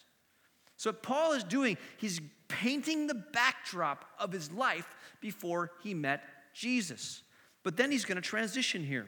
So, 0.75 0.93
Paul 0.93 1.33
is 1.33 1.43
doing, 1.43 1.77
he's 1.97 2.21
painting 2.49 3.07
the 3.07 3.15
backdrop 3.15 4.05
of 4.19 4.31
his 4.31 4.51
life 4.51 4.95
before 5.21 5.71
he 5.81 5.95
met 5.95 6.23
Jesus. 6.53 7.23
But 7.63 7.77
then 7.77 7.91
he's 7.91 8.05
going 8.05 8.15
to 8.15 8.21
transition 8.21 8.83
here 8.83 9.07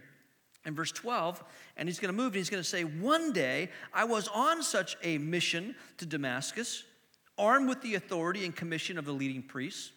in 0.65 0.75
verse 0.75 0.91
12, 0.91 1.43
and 1.77 1.87
he's 1.87 1.99
going 1.99 2.13
to 2.13 2.17
move 2.17 2.27
and 2.27 2.35
he's 2.35 2.49
going 2.49 2.63
to 2.63 2.69
say, 2.69 2.83
One 2.83 3.31
day 3.31 3.69
I 3.93 4.03
was 4.03 4.27
on 4.27 4.63
such 4.63 4.97
a 5.03 5.17
mission 5.17 5.75
to 5.97 6.05
Damascus, 6.05 6.83
armed 7.37 7.69
with 7.69 7.81
the 7.81 7.95
authority 7.95 8.45
and 8.45 8.55
commission 8.55 8.97
of 8.97 9.05
the 9.05 9.13
leading 9.13 9.41
priests. 9.41 9.91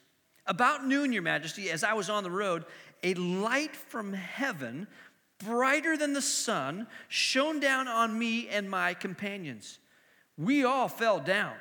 About 0.47 0.87
noon, 0.87 1.13
Your 1.13 1.23
Majesty, 1.23 1.71
as 1.71 1.85
I 1.85 1.93
was 1.95 2.11
on 2.11 2.25
the 2.25 2.31
road, 2.31 2.65
a 3.03 3.15
light 3.15 3.77
from 3.77 4.13
heaven, 4.13 4.87
brighter 5.39 5.97
than 5.97 6.13
the 6.13 6.23
sun, 6.23 6.87
shone 7.09 7.61
down 7.61 7.89
on 7.89 8.19
me 8.19 8.49
and 8.49 8.69
my 8.69 8.95
companions. 8.95 9.79
We 10.37 10.65
all 10.65 10.89
fell 10.89 11.21
down, 11.21 11.55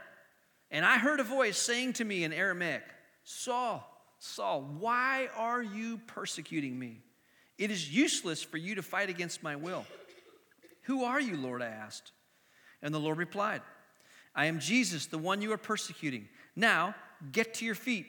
and 0.71 0.85
I 0.85 0.97
heard 0.97 1.19
a 1.19 1.23
voice 1.23 1.57
saying 1.57 1.93
to 1.93 2.05
me 2.05 2.23
in 2.23 2.33
Aramaic, 2.33 2.83
Saul, 3.23 3.87
Saul, 4.23 4.61
why 4.77 5.29
are 5.35 5.63
you 5.63 5.97
persecuting 6.05 6.77
me? 6.77 6.99
It 7.57 7.71
is 7.71 7.91
useless 7.91 8.43
for 8.43 8.57
you 8.57 8.75
to 8.75 8.83
fight 8.83 9.09
against 9.09 9.41
my 9.41 9.55
will. 9.55 9.83
Who 10.83 11.05
are 11.05 11.19
you, 11.19 11.35
Lord? 11.35 11.63
I 11.63 11.69
asked. 11.69 12.11
And 12.83 12.93
the 12.93 12.99
Lord 12.99 13.17
replied, 13.17 13.63
I 14.35 14.45
am 14.45 14.59
Jesus, 14.59 15.07
the 15.07 15.17
one 15.17 15.41
you 15.41 15.51
are 15.53 15.57
persecuting. 15.57 16.29
Now, 16.55 16.93
get 17.31 17.55
to 17.55 17.65
your 17.65 17.73
feet, 17.73 18.05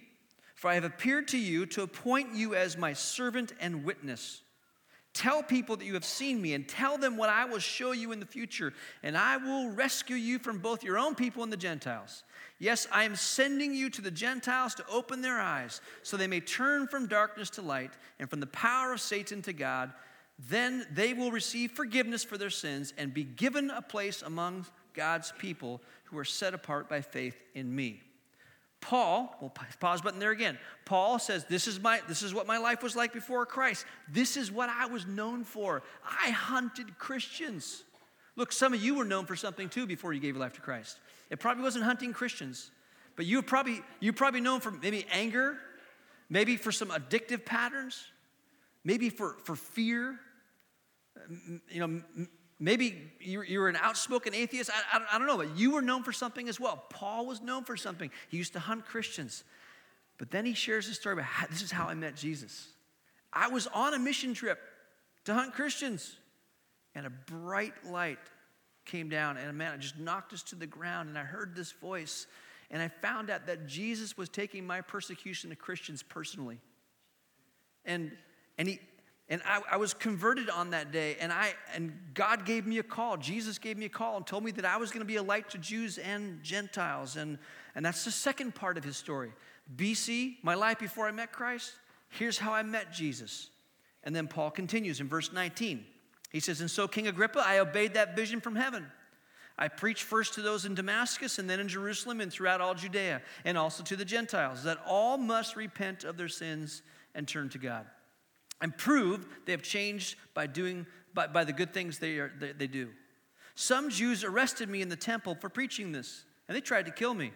for 0.55 0.69
I 0.69 0.75
have 0.75 0.85
appeared 0.85 1.29
to 1.29 1.39
you 1.39 1.65
to 1.67 1.83
appoint 1.83 2.35
you 2.35 2.55
as 2.55 2.77
my 2.77 2.93
servant 2.93 3.55
and 3.59 3.83
witness. 3.83 4.43
Tell 5.15 5.43
people 5.43 5.77
that 5.77 5.85
you 5.85 5.95
have 5.95 6.07
seen 6.07 6.41
me 6.41 6.55
and 6.55 6.67
tell 6.67 6.97
them 6.97 7.19
what 7.19 7.29
I 7.29 7.45
will 7.45 7.59
show 7.59 7.93
you 7.93 8.13
in 8.13 8.21
the 8.21 8.27
future, 8.27 8.73
and 9.03 9.17
I 9.17 9.37
will 9.37 9.69
rescue 9.71 10.17
you 10.17 10.39
from 10.39 10.59
both 10.59 10.83
your 10.83 10.99
own 10.99 11.15
people 11.15 11.43
and 11.43 11.53
the 11.53 11.57
Gentiles. 11.59 12.25
Yes, 12.59 12.87
I 12.91 13.05
am 13.05 13.15
sending 13.15 13.75
you 13.75 13.91
to 13.91 14.01
the 14.01 14.11
Gentiles 14.11 14.75
to 14.77 14.87
open 14.89 15.21
their 15.21 15.39
eyes 15.39 15.83
so 16.03 16.17
they 16.17 16.27
may 16.27 16.41
turn 16.41 16.87
from 16.87 17.09
darkness 17.09 17.51
to 17.51 17.63
light 17.63 17.91
and 18.19 18.31
from 18.31 18.41
the 18.41 18.47
power 18.47 18.93
of 18.95 19.01
Satan 19.03 19.43
to 19.43 19.53
God. 19.53 19.93
Then 20.49 20.87
they 20.91 21.13
will 21.13 21.31
receive 21.31 21.73
forgiveness 21.73 22.25
for 22.25 22.39
their 22.39 22.51
sins 22.51 22.95
and 22.97 23.13
be 23.13 23.25
given 23.25 23.71
a 23.71 23.83
place 23.83 24.23
among 24.23 24.65
God's 24.95 25.33
people 25.39 25.83
who 26.05 26.19
are 26.19 26.25
set 26.25 26.55
apart 26.55 26.89
by 26.89 27.03
faith 27.03 27.43
in 27.55 27.75
me. 27.75 28.01
Paul, 28.83 29.35
we'll 29.41 29.53
pause 29.81 30.03
button 30.03 30.19
there 30.19 30.33
again. 30.33 30.59
Paul 30.85 31.19
says, 31.19 31.45
this 31.45 31.67
is, 31.67 31.81
my, 31.81 32.01
this 32.09 32.23
is 32.23 32.35
what 32.35 32.47
my 32.47 32.59
life 32.59 32.83
was 32.83 32.95
like 32.95 33.13
before 33.13 33.47
Christ. 33.47 33.87
This 34.11 34.37
is 34.37 34.51
what 34.51 34.69
I 34.69 34.87
was 34.87 35.07
known 35.07 35.45
for. 35.45 35.83
I 36.05 36.31
hunted 36.31 36.99
Christians. 36.99 37.85
Look, 38.35 38.53
some 38.53 38.75
of 38.75 38.83
you 38.83 38.97
were 38.97 39.05
known 39.05 39.25
for 39.25 39.37
something 39.37 39.69
too 39.69 39.87
before 39.87 40.13
you 40.13 40.21
gave 40.21 40.35
your 40.35 40.43
life 40.43 40.55
to 40.55 40.61
Christ. 40.61 40.99
It 41.31 41.39
probably 41.39 41.63
wasn't 41.63 41.85
hunting 41.85 42.13
Christians, 42.13 42.71
but 43.17 43.25
you 43.25 43.41
probably 43.41 43.81
you 44.01 44.13
probably 44.13 44.41
known 44.41 44.61
for 44.61 44.71
maybe 44.71 45.07
anger, 45.13 45.57
maybe 46.29 46.57
for 46.57 46.73
some 46.73 46.89
addictive 46.89 47.45
patterns, 47.45 48.05
maybe 48.85 49.11
for, 49.11 49.37
for 49.45 49.55
fear. 49.55 50.19
You 51.69 51.87
know, 51.87 52.03
Maybe 52.63 53.11
you 53.19 53.59
were 53.59 53.69
an 53.69 53.75
outspoken 53.75 54.37
atheist. 54.37 54.71
I, 54.73 55.03
I, 55.11 55.19
don't 55.19 55.27
know, 55.27 55.37
but 55.37 55.59
you 55.59 55.73
were 55.73 55.83
known 55.83 56.05
for 56.05 56.13
something 56.13 56.49
as 56.49 56.61
well. 56.61 56.85
Paul 56.91 57.27
was 57.27 57.41
known 57.41 57.65
for 57.65 57.77
something. 57.77 58.09
He 58.29 58.37
used 58.37 58.53
to 58.53 58.61
hunt 58.61 58.87
Christians. 58.87 59.43
But 60.17 60.31
then 60.31 60.47
he 60.47 60.55
shares 60.55 60.87
a 60.87 60.95
story 60.95 61.15
about 61.15 61.25
how, 61.25 61.49
this 61.49 61.61
is 61.61 61.73
how 61.73 61.89
I 61.89 61.95
met 61.95 62.15
Jesus. 62.15 62.69
I 63.33 63.49
was 63.49 63.67
on 63.67 63.95
a 63.95 63.99
mission 63.99 64.33
trip 64.33 64.61
to 65.25 65.35
hunt 65.35 65.55
Christians, 65.55 66.17
and 66.95 67.05
a 67.05 67.11
bright 67.11 67.75
light 67.85 68.21
came 68.85 69.09
down, 69.09 69.39
and 69.39 69.51
a 69.51 69.53
man 69.53 69.81
just 69.81 69.99
knocked 69.99 70.33
us 70.33 70.45
to 70.45 70.55
the 70.55 70.67
ground, 70.67 71.09
and 71.09 71.19
I 71.19 71.25
heard 71.25 71.57
this 71.57 71.73
voice, 71.73 72.29
and 72.71 72.81
I 72.81 72.87
found 72.87 73.29
out 73.29 73.45
that 73.47 73.67
Jesus 73.67 74.17
was 74.17 74.29
taking 74.29 74.65
my 74.65 74.83
persecution 74.83 75.51
of 75.51 75.59
Christians 75.59 76.05
personally. 76.05 76.61
And, 77.85 78.13
and 78.57 78.69
he, 78.69 78.79
and 79.33 79.41
I, 79.47 79.63
I, 79.71 79.77
was 79.79 79.95
converted 79.95 80.51
on 80.51 80.71
that 80.71 80.93
day, 80.93 81.17
and, 81.19 81.33
I, 81.33 81.55
and 81.75 81.99
God 82.13 82.45
gave 82.45 82.67
me 82.67 82.77
a 82.81 82.83
call. 82.83 83.17
Jesus 83.17 83.57
gave 83.57 83.79
me 83.79 83.87
a 83.87 83.89
call 83.89 84.19
and 84.19 84.27
told 84.27 84.45
me 84.45 84.51
that 84.51 84.67
I 84.67 84.77
was 84.77 84.91
going 84.91 85.01
to 85.01 85.07
be 85.07 85.17
a 85.17 85.23
light 85.23 85.49
to 85.51 85.59
Jews 85.59 85.97
and 85.97 86.43
Gentiles. 86.43 87.17
And, 87.17 87.39
and 87.75 87.83
that's 87.83 88.05
the 88.05 88.11
second 88.11 88.55
part 88.55 88.77
of 88.77 88.85
his 88.85 88.99
story. 88.99 89.33
BC, 89.75 90.37
my 90.43 90.53
life 90.53 90.79
before 90.79 91.09
I 91.09 91.13
met 91.13 91.33
Christ, 91.33 91.73
here's 92.11 92.37
how 92.37 92.53
I 92.53 92.63
met 92.63 92.93
Jesus. 92.93 93.49
And 94.05 94.15
then 94.15 94.29
Paul 94.29 94.51
continues 94.51 95.01
in 95.01 95.09
verse 95.09 95.33
19. 95.33 95.83
He 96.31 96.41
says, 96.41 96.61
And 96.61 96.71
so, 96.71 96.87
King 96.87 97.09
Agrippa, 97.09 97.43
I 97.43 97.61
obeyed 97.61 97.95
that 97.95 98.15
vision 98.15 98.39
from 98.39 98.55
heaven. 98.55 98.87
I 99.59 99.69
preached 99.69 100.03
first 100.03 100.35
to 100.35 100.43
those 100.43 100.67
in 100.67 100.75
Damascus 100.75 101.39
and 101.39 101.49
then 101.49 101.59
in 101.59 101.69
Jerusalem 101.69 102.21
and 102.21 102.31
throughout 102.31 102.61
all 102.61 102.75
Judea, 102.75 103.23
and 103.47 103.57
also 103.57 103.83
to 103.85 103.97
the 103.97 104.05
Gentiles, 104.05 104.63
that 104.65 104.77
all 104.87 105.17
must 105.17 105.57
repent 105.57 106.05
of 106.05 106.19
their 106.19 106.29
sins 106.29 106.83
and 107.15 107.27
turn 107.27 107.49
to 107.49 107.59
God 107.59 107.87
and 108.63 108.77
prove 108.77 109.27
they 109.45 109.53
have 109.53 109.63
changed 109.63 110.17
by 110.33 110.47
doing 110.47 110.87
by, 111.13 111.27
by 111.27 111.45
the 111.45 111.53
good 111.53 111.75
things 111.75 111.99
they, 111.99 112.17
are, 112.17 112.33
they, 112.39 112.53
they 112.53 112.67
do. 112.67 112.89
Some 113.55 113.91
Jews 113.91 114.25
arrested 114.25 114.71
me 114.71 114.81
in 114.81 114.89
the 114.89 114.97
temple 114.97 115.35
for 115.35 115.51
preaching 115.51 115.93
this, 115.93 116.25
and 116.49 116.57
they 116.57 116.63
tried 116.63 116.87
to 116.87 116.91
kill 116.91 117.13
me. 117.13 117.33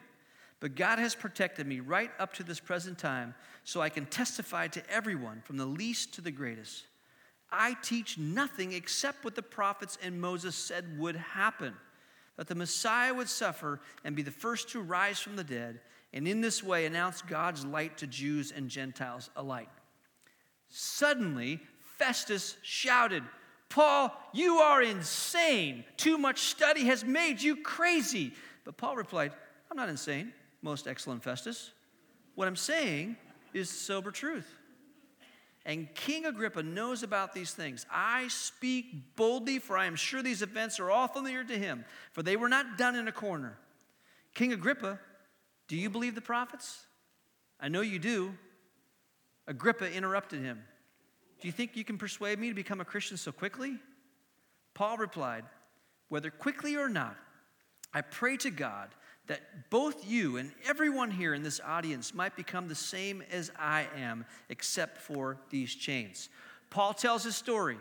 But 0.61 0.75
God 0.75 0.99
has 0.99 1.15
protected 1.15 1.67
me 1.67 1.81
right 1.81 2.11
up 2.19 2.33
to 2.35 2.43
this 2.43 2.59
present 2.59 2.99
time, 2.99 3.35
so 3.65 3.83
I 3.83 3.91
can 3.91 4.07
testify 4.07 4.69
to 4.69 4.91
everyone, 4.91 5.43
from 5.45 5.59
the 5.59 5.67
least 5.67 6.15
to 6.15 6.23
the 6.23 6.31
greatest. 6.31 6.85
I 7.53 7.77
teach 7.83 8.17
nothing 8.17 8.73
except 8.73 9.25
what 9.25 9.35
the 9.35 9.43
prophets 9.43 9.99
and 10.03 10.19
Moses 10.19 10.57
said 10.57 10.99
would 10.99 11.17
happen 11.17 11.75
that 12.37 12.49
the 12.49 12.55
Messiah 12.55 13.15
would 13.15 13.29
suffer 13.29 13.81
and 14.05 14.15
be 14.15 14.23
the 14.23 14.31
first 14.31 14.69
to 14.71 14.81
rise 14.81 15.19
from 15.19 15.37
the 15.37 15.45
dead, 15.45 15.81
and 16.13 16.29
in 16.29 16.41
this 16.41 16.63
way 16.63 16.87
announce 16.87 17.23
God's 17.23 17.65
light 17.65 17.99
to 17.99 18.07
Jews 18.07 18.53
and 18.53 18.69
Gentiles 18.69 19.31
alike. 19.37 19.71
Suddenly, 20.69 21.61
Festus 21.99 22.57
shouted, 22.63 23.23
Paul, 23.69 24.13
you 24.33 24.57
are 24.59 24.83
insane. 24.83 25.85
Too 25.97 26.19
much 26.19 26.41
study 26.41 26.85
has 26.85 27.05
made 27.05 27.41
you 27.41 27.57
crazy. 27.63 28.33
But 28.65 28.77
Paul 28.77 28.97
replied, 28.97 29.33
I'm 29.71 29.77
not 29.77 29.89
insane, 29.89 30.33
most 30.63 30.87
excellent 30.87 31.23
Festus. 31.23 31.73
What 32.35 32.49
I'm 32.49 32.57
saying 32.57 33.17
is 33.53 33.71
sober 33.71 34.11
truth. 34.11 34.47
And 35.65 35.93
King 35.95 36.27
Agrippa 36.27 36.63
knows 36.63 37.03
about 37.03 37.33
these 37.33 37.53
things. 37.53 37.87
I 37.91 38.29
speak 38.29 39.17
boldly, 39.17 39.59
for 39.59 39.77
I 39.77 39.87
am 39.87 39.97
sure 39.97 40.23
these 40.23 40.43
events 40.43 40.79
are 40.79 40.91
all 40.91 41.09
familiar 41.09 41.43
to 41.43 41.59
him, 41.59 41.85
for 42.13 42.23
they 42.23 42.37
were 42.37 42.49
not 42.49 42.79
done 42.79 42.95
in 42.95 43.09
a 43.09 43.13
corner. 43.13 43.59
King 44.33 44.53
Agrippa, 44.53 45.01
do 45.67 45.77
you 45.77 45.91
believe 45.91 46.15
the 46.15 46.21
prophets? 46.21 46.85
I 47.59 47.69
know 47.69 47.81
you 47.81 47.99
do. 47.99 48.35
Agrippa 49.47 49.93
interrupted 49.93 50.43
him. 50.43 50.63
Do 51.41 51.49
you 51.49 51.53
think 51.53 51.77
you 51.77 51.85
can 51.85 51.99
persuade 51.99 52.39
me 52.39 52.49
to 52.49 52.55
become 52.55 52.81
a 52.81 52.85
Christian 52.85 53.17
so 53.17 53.33
quickly? 53.33 53.79
Paul 54.75 54.97
replied, 54.97 55.45
Whether 56.09 56.31
quickly 56.31 56.77
or 56.77 56.89
not, 56.89 57.17
I 57.93 58.01
pray 58.01 58.37
to 58.39 58.51
God 58.51 58.89
that 59.27 59.71
both 59.71 60.09
you 60.09 60.37
and 60.37 60.53
everyone 60.67 61.11
here 61.11 61.35
in 61.35 61.43
this 61.43 61.61
audience 61.65 62.15
might 62.15 62.37
become 62.37 62.69
the 62.69 62.75
same 62.75 63.23
as 63.31 63.51
I 63.59 63.87
am, 63.97 64.25
except 64.49 64.99
for 64.99 65.39
these 65.51 65.75
chains. 65.75 66.29
Paul 66.71 66.95
tells 66.95 67.25
his 67.25 67.37
story. 67.37 67.79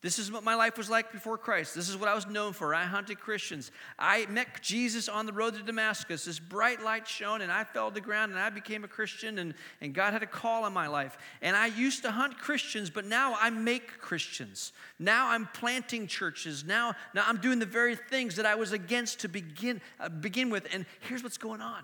This 0.00 0.20
is 0.20 0.30
what 0.30 0.44
my 0.44 0.54
life 0.54 0.78
was 0.78 0.88
like 0.88 1.10
before 1.10 1.36
Christ. 1.36 1.74
This 1.74 1.88
is 1.88 1.96
what 1.96 2.08
I 2.08 2.14
was 2.14 2.24
known 2.24 2.52
for. 2.52 2.72
I 2.72 2.84
hunted 2.84 3.18
Christians. 3.18 3.72
I 3.98 4.26
met 4.26 4.62
Jesus 4.62 5.08
on 5.08 5.26
the 5.26 5.32
road 5.32 5.54
to 5.56 5.62
Damascus. 5.64 6.24
This 6.24 6.38
bright 6.38 6.80
light 6.84 7.08
shone, 7.08 7.40
and 7.40 7.50
I 7.50 7.64
fell 7.64 7.88
to 7.88 7.94
the 7.94 8.00
ground, 8.00 8.30
and 8.30 8.40
I 8.40 8.48
became 8.48 8.84
a 8.84 8.88
Christian, 8.88 9.40
and, 9.40 9.54
and 9.80 9.92
God 9.92 10.12
had 10.12 10.22
a 10.22 10.26
call 10.26 10.62
on 10.62 10.72
my 10.72 10.86
life. 10.86 11.18
And 11.42 11.56
I 11.56 11.66
used 11.66 12.02
to 12.02 12.12
hunt 12.12 12.38
Christians, 12.38 12.90
but 12.90 13.06
now 13.06 13.36
I 13.40 13.50
make 13.50 13.98
Christians. 13.98 14.72
Now 15.00 15.30
I'm 15.30 15.48
planting 15.52 16.06
churches. 16.06 16.64
Now, 16.64 16.94
now 17.12 17.24
I'm 17.26 17.38
doing 17.38 17.58
the 17.58 17.66
very 17.66 17.96
things 17.96 18.36
that 18.36 18.46
I 18.46 18.54
was 18.54 18.70
against 18.70 19.20
to 19.20 19.28
begin, 19.28 19.80
uh, 19.98 20.08
begin 20.10 20.48
with. 20.48 20.68
And 20.72 20.86
here's 21.00 21.24
what's 21.24 21.38
going 21.38 21.60
on 21.60 21.82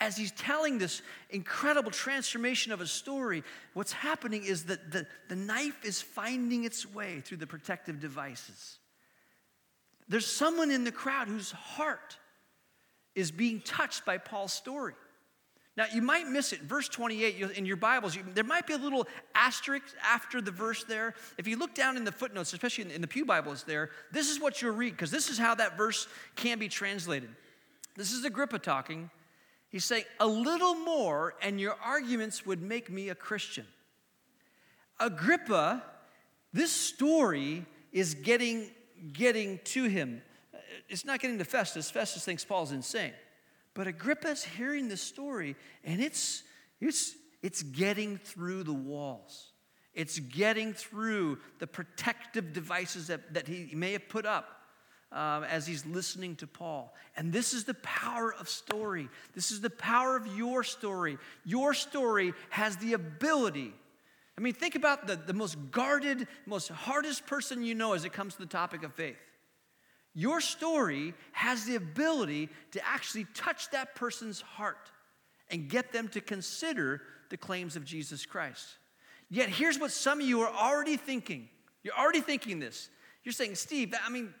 as 0.00 0.16
he's 0.16 0.32
telling 0.32 0.78
this 0.78 1.02
incredible 1.30 1.90
transformation 1.90 2.72
of 2.72 2.80
a 2.80 2.86
story, 2.86 3.42
what's 3.74 3.92
happening 3.92 4.44
is 4.44 4.64
that 4.64 4.92
the, 4.92 5.06
the 5.28 5.36
knife 5.36 5.84
is 5.84 6.00
finding 6.00 6.64
its 6.64 6.86
way 6.86 7.20
through 7.20 7.38
the 7.38 7.46
protective 7.46 8.00
devices. 8.00 8.78
There's 10.08 10.26
someone 10.26 10.70
in 10.70 10.84
the 10.84 10.92
crowd 10.92 11.28
whose 11.28 11.50
heart 11.50 12.16
is 13.14 13.30
being 13.30 13.60
touched 13.60 14.04
by 14.04 14.18
Paul's 14.18 14.52
story. 14.52 14.94
Now, 15.76 15.86
you 15.92 16.02
might 16.02 16.26
miss 16.26 16.52
it. 16.52 16.62
Verse 16.62 16.88
28 16.88 17.56
in 17.56 17.64
your 17.64 17.76
Bibles, 17.76 18.16
you, 18.16 18.24
there 18.34 18.42
might 18.42 18.66
be 18.66 18.72
a 18.72 18.78
little 18.78 19.06
asterisk 19.34 19.84
after 20.02 20.40
the 20.40 20.50
verse 20.50 20.82
there. 20.84 21.14
If 21.38 21.46
you 21.46 21.56
look 21.56 21.72
down 21.74 21.96
in 21.96 22.02
the 22.04 22.10
footnotes, 22.10 22.52
especially 22.52 22.86
in, 22.86 22.90
in 22.90 23.00
the 23.00 23.06
Pew 23.06 23.24
Bibles 23.24 23.62
there, 23.62 23.90
this 24.10 24.28
is 24.28 24.40
what 24.40 24.60
you'll 24.60 24.74
read, 24.74 24.92
because 24.92 25.12
this 25.12 25.30
is 25.30 25.38
how 25.38 25.54
that 25.54 25.76
verse 25.76 26.08
can 26.34 26.58
be 26.58 26.68
translated. 26.68 27.28
This 27.94 28.12
is 28.12 28.24
Agrippa 28.24 28.58
talking. 28.58 29.08
He's 29.70 29.84
saying, 29.84 30.04
a 30.18 30.26
little 30.26 30.74
more, 30.74 31.34
and 31.42 31.60
your 31.60 31.76
arguments 31.84 32.46
would 32.46 32.62
make 32.62 32.90
me 32.90 33.10
a 33.10 33.14
Christian. 33.14 33.66
Agrippa, 34.98 35.82
this 36.52 36.72
story 36.72 37.66
is 37.92 38.14
getting, 38.14 38.70
getting 39.12 39.60
to 39.64 39.84
him. 39.84 40.22
Uh, 40.54 40.58
it's 40.88 41.04
not 41.04 41.20
getting 41.20 41.38
to 41.38 41.44
Festus. 41.44 41.90
Festus 41.90 42.24
thinks 42.24 42.44
Paul's 42.44 42.72
insane. 42.72 43.12
But 43.74 43.86
Agrippa's 43.86 44.42
hearing 44.42 44.88
this 44.88 45.02
story, 45.02 45.54
and 45.84 46.00
it's, 46.00 46.42
it's, 46.80 47.14
it's 47.42 47.62
getting 47.62 48.16
through 48.16 48.64
the 48.64 48.72
walls. 48.72 49.52
It's 49.94 50.18
getting 50.18 50.72
through 50.72 51.38
the 51.58 51.66
protective 51.66 52.52
devices 52.52 53.08
that, 53.08 53.34
that 53.34 53.46
he 53.48 53.70
may 53.74 53.92
have 53.92 54.08
put 54.08 54.24
up 54.24 54.57
um, 55.12 55.44
as 55.44 55.66
he's 55.66 55.86
listening 55.86 56.36
to 56.36 56.46
Paul. 56.46 56.94
And 57.16 57.32
this 57.32 57.54
is 57.54 57.64
the 57.64 57.74
power 57.74 58.34
of 58.34 58.48
story. 58.48 59.08
This 59.34 59.50
is 59.50 59.60
the 59.60 59.70
power 59.70 60.16
of 60.16 60.26
your 60.36 60.62
story. 60.62 61.18
Your 61.44 61.74
story 61.74 62.34
has 62.50 62.76
the 62.76 62.92
ability. 62.92 63.72
I 64.36 64.40
mean, 64.40 64.52
think 64.52 64.74
about 64.74 65.06
the, 65.06 65.16
the 65.16 65.32
most 65.32 65.56
guarded, 65.70 66.28
most 66.46 66.68
hardest 66.68 67.26
person 67.26 67.64
you 67.64 67.74
know 67.74 67.94
as 67.94 68.04
it 68.04 68.12
comes 68.12 68.34
to 68.34 68.40
the 68.40 68.46
topic 68.46 68.82
of 68.82 68.94
faith. 68.94 69.16
Your 70.14 70.40
story 70.40 71.14
has 71.32 71.64
the 71.64 71.76
ability 71.76 72.48
to 72.72 72.86
actually 72.86 73.26
touch 73.34 73.70
that 73.70 73.94
person's 73.94 74.40
heart 74.40 74.90
and 75.50 75.68
get 75.68 75.92
them 75.92 76.08
to 76.08 76.20
consider 76.20 77.02
the 77.30 77.36
claims 77.36 77.76
of 77.76 77.84
Jesus 77.84 78.26
Christ. 78.26 78.66
Yet, 79.30 79.48
here's 79.48 79.78
what 79.78 79.90
some 79.90 80.20
of 80.20 80.26
you 80.26 80.40
are 80.40 80.52
already 80.52 80.96
thinking. 80.96 81.48
You're 81.82 81.98
already 81.98 82.20
thinking 82.20 82.58
this. 82.58 82.88
You're 83.22 83.32
saying, 83.32 83.56
Steve, 83.56 83.94
I 84.04 84.10
mean, 84.10 84.32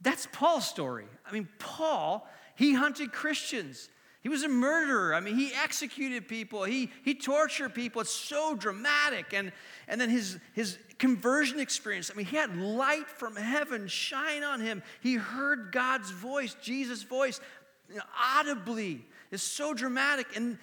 that's 0.00 0.28
Paul's 0.32 0.66
story. 0.66 1.06
I 1.26 1.32
mean, 1.32 1.48
Paul, 1.58 2.28
he 2.54 2.74
hunted 2.74 3.12
Christians. 3.12 3.88
He 4.20 4.28
was 4.28 4.42
a 4.42 4.48
murderer. 4.48 5.14
I 5.14 5.20
mean, 5.20 5.36
he 5.36 5.52
executed 5.54 6.28
people, 6.28 6.64
he, 6.64 6.90
he 7.04 7.14
tortured 7.14 7.74
people. 7.74 8.00
It's 8.00 8.10
so 8.10 8.54
dramatic. 8.54 9.32
And, 9.32 9.52
and 9.86 10.00
then 10.00 10.10
his, 10.10 10.38
his 10.54 10.78
conversion 10.98 11.60
experience 11.60 12.10
I 12.12 12.16
mean, 12.16 12.26
he 12.26 12.36
had 12.36 12.56
light 12.56 13.08
from 13.08 13.36
heaven 13.36 13.86
shine 13.86 14.42
on 14.42 14.60
him. 14.60 14.82
He 15.00 15.14
heard 15.14 15.70
God's 15.72 16.10
voice, 16.10 16.56
Jesus' 16.60 17.02
voice, 17.02 17.40
you 17.88 17.96
know, 17.96 18.02
audibly. 18.36 19.06
It's 19.30 19.42
so 19.42 19.74
dramatic. 19.74 20.36
And 20.36 20.58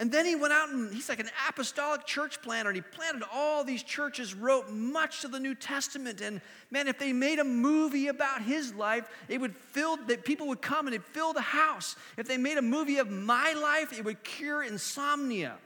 and 0.00 0.10
then 0.10 0.24
he 0.24 0.34
went 0.34 0.54
out 0.54 0.70
and 0.70 0.90
he's 0.94 1.10
like 1.10 1.20
an 1.20 1.28
apostolic 1.46 2.06
church 2.06 2.40
planter, 2.40 2.70
and 2.70 2.76
he 2.76 2.80
planted 2.80 3.22
all 3.30 3.62
these 3.64 3.82
churches, 3.82 4.34
wrote 4.34 4.70
much 4.70 5.24
of 5.24 5.30
the 5.30 5.38
New 5.38 5.54
Testament. 5.54 6.22
And 6.22 6.40
man, 6.70 6.88
if 6.88 6.98
they 6.98 7.12
made 7.12 7.38
a 7.38 7.44
movie 7.44 8.08
about 8.08 8.40
his 8.40 8.72
life, 8.72 9.06
it 9.28 9.38
would 9.42 9.54
fill 9.54 9.98
that 10.06 10.24
people 10.24 10.48
would 10.48 10.62
come 10.62 10.86
and 10.86 10.94
it'd 10.94 11.06
fill 11.06 11.34
the 11.34 11.42
house. 11.42 11.96
If 12.16 12.26
they 12.26 12.38
made 12.38 12.56
a 12.56 12.62
movie 12.62 12.96
of 12.96 13.10
my 13.10 13.52
life, 13.52 13.92
it 13.92 14.02
would 14.02 14.24
cure 14.24 14.62
insomnia. 14.62 15.58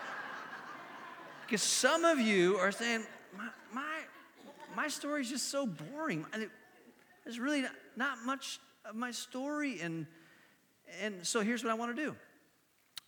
because 1.46 1.62
some 1.62 2.06
of 2.06 2.18
you 2.18 2.56
are 2.56 2.72
saying, 2.72 3.04
my, 3.36 3.48
my, 3.74 3.98
my 4.74 4.88
story 4.88 5.20
is 5.20 5.28
just 5.28 5.50
so 5.50 5.66
boring. 5.66 6.24
And 6.32 6.44
it, 6.44 6.50
there's 7.24 7.38
really 7.38 7.60
not, 7.60 7.72
not 7.94 8.18
much 8.24 8.58
of 8.86 8.96
my 8.96 9.10
story. 9.10 9.82
And, 9.82 10.06
and 11.02 11.26
so 11.26 11.42
here's 11.42 11.62
what 11.62 11.70
I 11.70 11.74
want 11.74 11.94
to 11.94 12.02
do. 12.02 12.16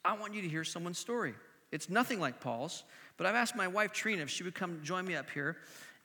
I 0.04 0.14
want 0.14 0.34
you 0.34 0.42
to 0.42 0.48
hear 0.48 0.64
someone's 0.64 0.98
story. 0.98 1.34
It's 1.72 1.88
nothing 1.88 2.20
like 2.20 2.40
Paul's, 2.40 2.84
but 3.16 3.26
I've 3.26 3.34
asked 3.34 3.56
my 3.56 3.66
wife 3.66 3.92
Trina 3.92 4.22
if 4.22 4.30
she 4.30 4.44
would 4.44 4.54
come 4.54 4.80
join 4.82 5.06
me 5.06 5.16
up 5.16 5.30
here, 5.30 5.56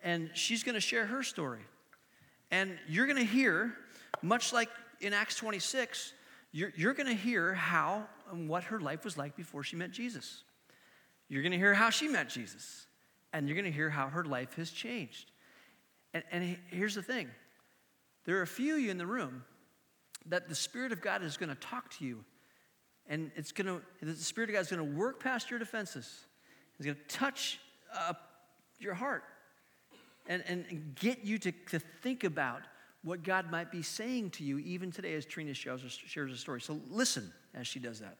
and 0.03 0.29
she's 0.33 0.63
going 0.63 0.75
to 0.75 0.81
share 0.81 1.05
her 1.05 1.21
story. 1.21 1.61
And 2.49 2.77
you're 2.87 3.05
going 3.05 3.19
to 3.19 3.25
hear, 3.25 3.75
much 4.21 4.53
like 4.53 4.69
in 5.01 5.13
Acts 5.13 5.35
26, 5.35 6.13
you're, 6.51 6.71
you're 6.75 6.93
going 6.93 7.07
to 7.07 7.13
hear 7.13 7.53
how 7.53 8.07
and 8.31 8.49
what 8.49 8.63
her 8.65 8.79
life 8.79 9.03
was 9.03 9.17
like 9.17 9.35
before 9.35 9.63
she 9.63 9.75
met 9.75 9.91
Jesus. 9.91 10.43
You're 11.27 11.43
going 11.43 11.51
to 11.51 11.57
hear 11.57 11.73
how 11.73 11.89
she 11.89 12.07
met 12.07 12.29
Jesus, 12.29 12.87
and 13.33 13.47
you're 13.47 13.55
going 13.55 13.71
to 13.71 13.71
hear 13.71 13.89
how 13.89 14.07
her 14.07 14.23
life 14.23 14.55
has 14.55 14.71
changed. 14.71 15.31
And, 16.13 16.23
and 16.31 16.57
here's 16.71 16.95
the 16.95 17.03
thing 17.03 17.29
there 18.25 18.37
are 18.39 18.43
a 18.43 18.47
few 18.47 18.75
of 18.75 18.79
you 18.79 18.89
in 18.89 18.97
the 18.97 19.05
room 19.05 19.43
that 20.25 20.49
the 20.49 20.55
Spirit 20.55 20.91
of 20.91 21.01
God 21.01 21.23
is 21.23 21.37
going 21.37 21.49
to 21.49 21.55
talk 21.55 21.91
to 21.97 22.05
you 22.05 22.23
and 23.09 23.31
it's 23.35 23.51
going 23.51 23.67
to, 23.67 24.05
the 24.05 24.15
Spirit 24.15 24.51
of 24.51 24.53
God 24.53 24.59
is 24.61 24.69
going 24.69 24.87
to 24.87 24.97
work 24.97 25.21
past 25.21 25.49
your 25.49 25.59
defenses. 25.59 26.25
He's 26.77 26.85
going 26.85 26.95
to 26.95 27.15
touch 27.15 27.59
uh, 27.93 28.13
your 28.79 28.93
heart 28.93 29.23
and, 30.27 30.43
and, 30.47 30.95
get 30.95 31.25
you 31.25 31.39
to, 31.39 31.51
to 31.71 31.79
think 31.79 32.23
about 32.23 32.61
what 33.03 33.23
God 33.23 33.51
might 33.51 33.71
be 33.71 33.81
saying 33.81 34.29
to 34.31 34.43
you 34.43 34.59
even 34.59 34.91
today 34.91 35.15
as 35.15 35.25
Trina 35.25 35.53
shares, 35.53 35.81
shares 36.05 36.31
a 36.31 36.37
story. 36.37 36.61
So 36.61 36.79
listen 36.89 37.33
as 37.55 37.67
she 37.67 37.79
does 37.79 37.99
that. 37.99 38.17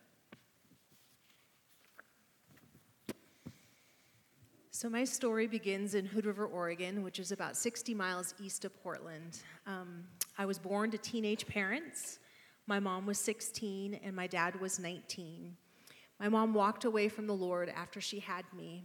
So, 4.72 4.90
my 4.90 5.04
story 5.04 5.46
begins 5.46 5.94
in 5.94 6.06
Hood 6.06 6.26
River, 6.26 6.46
Oregon, 6.46 7.04
which 7.04 7.20
is 7.20 7.34
about 7.34 7.58
60 7.58 7.94
miles 7.94 8.34
east 8.42 8.64
of 8.64 8.82
Portland. 8.82 9.40
Um, 9.68 10.06
I 10.38 10.46
was 10.46 10.58
born 10.58 10.90
to 10.92 10.98
teenage 10.98 11.46
parents. 11.46 12.20
My 12.70 12.80
mom 12.80 13.08
was 13.08 13.18
16 13.18 14.00
and 14.04 14.16
my 14.16 14.28
dad 14.28 14.62
was 14.62 14.78
19. 14.78 15.58
My 16.20 16.30
mom 16.30 16.54
walked 16.54 16.86
away 16.86 17.10
from 17.10 17.26
the 17.26 17.34
Lord 17.34 17.68
after 17.76 18.00
she 18.00 18.20
had 18.20 18.46
me. 18.56 18.84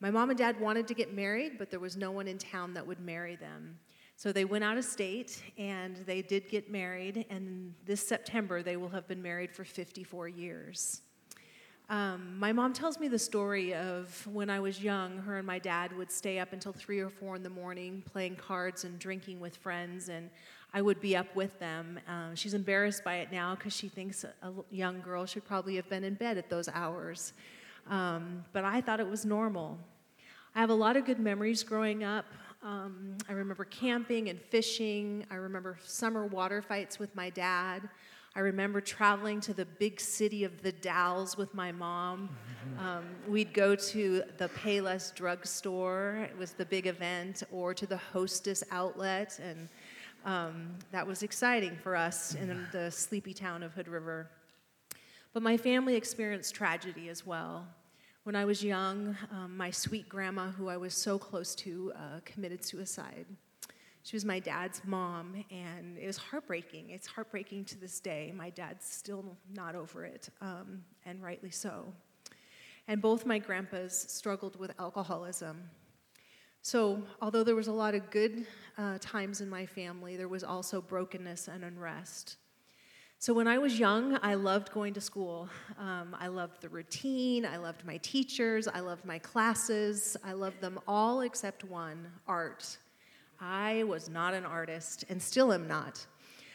My 0.00 0.10
mom 0.10 0.30
and 0.30 0.38
dad 0.38 0.58
wanted 0.58 0.88
to 0.88 0.94
get 0.94 1.12
married, 1.12 1.58
but 1.58 1.70
there 1.70 1.80
was 1.80 1.98
no 1.98 2.10
one 2.10 2.26
in 2.26 2.38
town 2.38 2.72
that 2.72 2.86
would 2.86 2.98
marry 2.98 3.36
them. 3.36 3.78
So 4.16 4.32
they 4.32 4.46
went 4.46 4.64
out 4.64 4.78
of 4.78 4.86
state 4.86 5.42
and 5.58 5.96
they 6.06 6.22
did 6.22 6.48
get 6.48 6.70
married, 6.70 7.26
and 7.28 7.74
this 7.84 8.08
September 8.08 8.62
they 8.62 8.78
will 8.78 8.88
have 8.88 9.06
been 9.06 9.20
married 9.20 9.52
for 9.52 9.64
54 9.64 10.28
years. 10.28 11.02
Um, 11.90 12.38
my 12.38 12.52
mom 12.52 12.72
tells 12.72 12.98
me 12.98 13.08
the 13.08 13.18
story 13.18 13.74
of 13.74 14.26
when 14.32 14.48
I 14.48 14.60
was 14.60 14.80
young, 14.80 15.18
her 15.18 15.36
and 15.36 15.46
my 15.46 15.58
dad 15.58 15.94
would 15.94 16.10
stay 16.10 16.38
up 16.38 16.54
until 16.54 16.72
three 16.72 17.00
or 17.00 17.10
four 17.10 17.36
in 17.36 17.42
the 17.42 17.50
morning 17.50 18.02
playing 18.06 18.36
cards 18.36 18.84
and 18.84 18.98
drinking 18.98 19.40
with 19.40 19.56
friends, 19.56 20.08
and 20.08 20.30
I 20.72 20.82
would 20.82 21.00
be 21.00 21.16
up 21.16 21.34
with 21.34 21.58
them. 21.58 21.98
Um, 22.06 22.34
she's 22.34 22.54
embarrassed 22.54 23.02
by 23.02 23.16
it 23.16 23.32
now 23.32 23.54
because 23.54 23.72
she 23.72 23.88
thinks 23.88 24.24
a 24.24 24.52
young 24.70 25.00
girl 25.00 25.26
should 25.26 25.44
probably 25.44 25.76
have 25.76 25.88
been 25.88 26.04
in 26.04 26.14
bed 26.14 26.38
at 26.38 26.48
those 26.48 26.68
hours. 26.68 27.32
Um, 27.88 28.44
but 28.52 28.64
I 28.64 28.80
thought 28.80 29.00
it 29.00 29.08
was 29.08 29.24
normal. 29.24 29.78
I 30.54 30.60
have 30.60 30.70
a 30.70 30.74
lot 30.74 30.96
of 30.96 31.04
good 31.04 31.18
memories 31.18 31.62
growing 31.62 32.04
up. 32.04 32.26
Um, 32.62 33.16
I 33.28 33.32
remember 33.32 33.64
camping 33.64 34.28
and 34.28 34.40
fishing. 34.40 35.24
I 35.30 35.36
remember 35.36 35.78
summer 35.82 36.26
water 36.26 36.60
fights 36.62 36.98
with 36.98 37.14
my 37.16 37.30
dad. 37.30 37.88
I 38.36 38.40
remember 38.40 38.80
traveling 38.80 39.40
to 39.42 39.54
the 39.54 39.64
big 39.64 39.98
city 39.98 40.44
of 40.44 40.62
the 40.62 40.70
Dalles 40.70 41.36
with 41.36 41.52
my 41.54 41.72
mom. 41.72 42.28
Um, 42.78 43.04
we'd 43.28 43.52
go 43.52 43.74
to 43.74 44.22
the 44.38 44.48
Payless 44.48 45.14
drugstore, 45.14 46.26
it 46.30 46.38
was 46.38 46.52
the 46.52 46.64
big 46.64 46.86
event, 46.86 47.42
or 47.50 47.74
to 47.74 47.86
the 47.86 47.96
Hostess 47.96 48.62
outlet, 48.70 49.38
and 49.42 49.68
um, 50.24 50.74
that 50.92 51.06
was 51.06 51.22
exciting 51.22 51.76
for 51.76 51.96
us 51.96 52.34
in 52.34 52.66
the 52.72 52.90
sleepy 52.90 53.34
town 53.34 53.62
of 53.62 53.72
Hood 53.72 53.88
River. 53.88 54.28
But 55.32 55.42
my 55.42 55.56
family 55.56 55.94
experienced 55.94 56.54
tragedy 56.54 57.08
as 57.08 57.24
well. 57.24 57.66
When 58.24 58.36
I 58.36 58.44
was 58.44 58.62
young, 58.62 59.16
um, 59.30 59.56
my 59.56 59.70
sweet 59.70 60.08
grandma, 60.08 60.50
who 60.50 60.68
I 60.68 60.76
was 60.76 60.92
so 60.94 61.18
close 61.18 61.54
to, 61.56 61.92
uh, 61.96 62.20
committed 62.24 62.64
suicide. 62.64 63.26
She 64.02 64.16
was 64.16 64.24
my 64.24 64.38
dad's 64.38 64.82
mom, 64.84 65.44
and 65.50 65.98
it 65.98 66.06
was 66.06 66.16
heartbreaking. 66.16 66.90
It's 66.90 67.06
heartbreaking 67.06 67.66
to 67.66 67.78
this 67.78 68.00
day. 68.00 68.32
My 68.34 68.50
dad's 68.50 68.86
still 68.86 69.36
not 69.54 69.74
over 69.74 70.04
it, 70.04 70.28
um, 70.40 70.84
and 71.04 71.22
rightly 71.22 71.50
so. 71.50 71.92
And 72.88 73.00
both 73.00 73.24
my 73.24 73.38
grandpas 73.38 73.96
struggled 74.08 74.58
with 74.58 74.72
alcoholism. 74.78 75.62
So, 76.62 77.02
although 77.22 77.42
there 77.42 77.54
was 77.54 77.68
a 77.68 77.72
lot 77.72 77.94
of 77.94 78.10
good 78.10 78.46
uh, 78.76 78.98
times 79.00 79.40
in 79.40 79.48
my 79.48 79.64
family, 79.64 80.18
there 80.18 80.28
was 80.28 80.44
also 80.44 80.82
brokenness 80.82 81.48
and 81.48 81.64
unrest. 81.64 82.36
So, 83.18 83.32
when 83.32 83.48
I 83.48 83.56
was 83.56 83.78
young, 83.78 84.18
I 84.22 84.34
loved 84.34 84.70
going 84.70 84.92
to 84.94 85.00
school. 85.00 85.48
Um, 85.78 86.14
I 86.20 86.26
loved 86.26 86.60
the 86.60 86.68
routine, 86.68 87.46
I 87.46 87.56
loved 87.56 87.86
my 87.86 87.96
teachers, 87.98 88.68
I 88.68 88.80
loved 88.80 89.06
my 89.06 89.18
classes, 89.18 90.18
I 90.22 90.34
loved 90.34 90.60
them 90.60 90.78
all 90.86 91.22
except 91.22 91.64
one 91.64 92.06
art. 92.26 92.76
I 93.40 93.84
was 93.84 94.10
not 94.10 94.34
an 94.34 94.44
artist 94.44 95.06
and 95.08 95.20
still 95.20 95.54
am 95.54 95.66
not. 95.66 96.06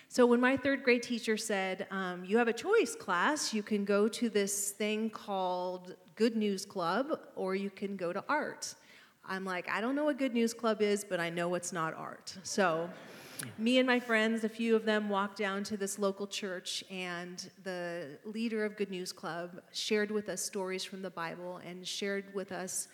So, 0.07 0.27
when 0.27 0.39
my 0.39 0.55
third 0.55 0.83
grade 0.83 1.01
teacher 1.01 1.35
said, 1.35 1.87
um, 1.89 2.23
You 2.23 2.37
have 2.37 2.47
a 2.47 2.53
choice, 2.53 2.95
class, 2.95 3.55
you 3.55 3.63
can 3.63 3.85
go 3.85 4.07
to 4.07 4.29
this 4.29 4.69
thing 4.69 5.09
called 5.09 5.95
Good 6.15 6.35
News 6.35 6.63
Club 6.63 7.19
or 7.35 7.55
you 7.55 7.71
can 7.71 7.95
go 7.95 8.13
to 8.13 8.23
art. 8.29 8.75
I'm 9.27 9.43
like, 9.43 9.67
I 9.69 9.81
don't 9.81 9.95
know 9.95 10.05
what 10.05 10.19
Good 10.19 10.33
News 10.33 10.53
Club 10.53 10.81
is, 10.81 11.03
but 11.03 11.19
I 11.19 11.29
know 11.29 11.55
it's 11.55 11.73
not 11.73 11.95
art. 11.95 12.37
So, 12.43 12.89
me 13.57 13.79
and 13.79 13.87
my 13.87 13.99
friends, 13.99 14.43
a 14.43 14.49
few 14.49 14.75
of 14.75 14.85
them, 14.85 15.09
walked 15.09 15.37
down 15.37 15.63
to 15.65 15.77
this 15.77 15.97
local 15.97 16.27
church, 16.27 16.83
and 16.91 17.49
the 17.63 18.19
leader 18.23 18.63
of 18.63 18.77
Good 18.77 18.91
News 18.91 19.11
Club 19.11 19.61
shared 19.71 20.11
with 20.11 20.29
us 20.29 20.43
stories 20.43 20.83
from 20.83 21.01
the 21.01 21.09
Bible 21.09 21.59
and 21.65 21.87
shared 21.87 22.33
with 22.35 22.51
us 22.51 22.87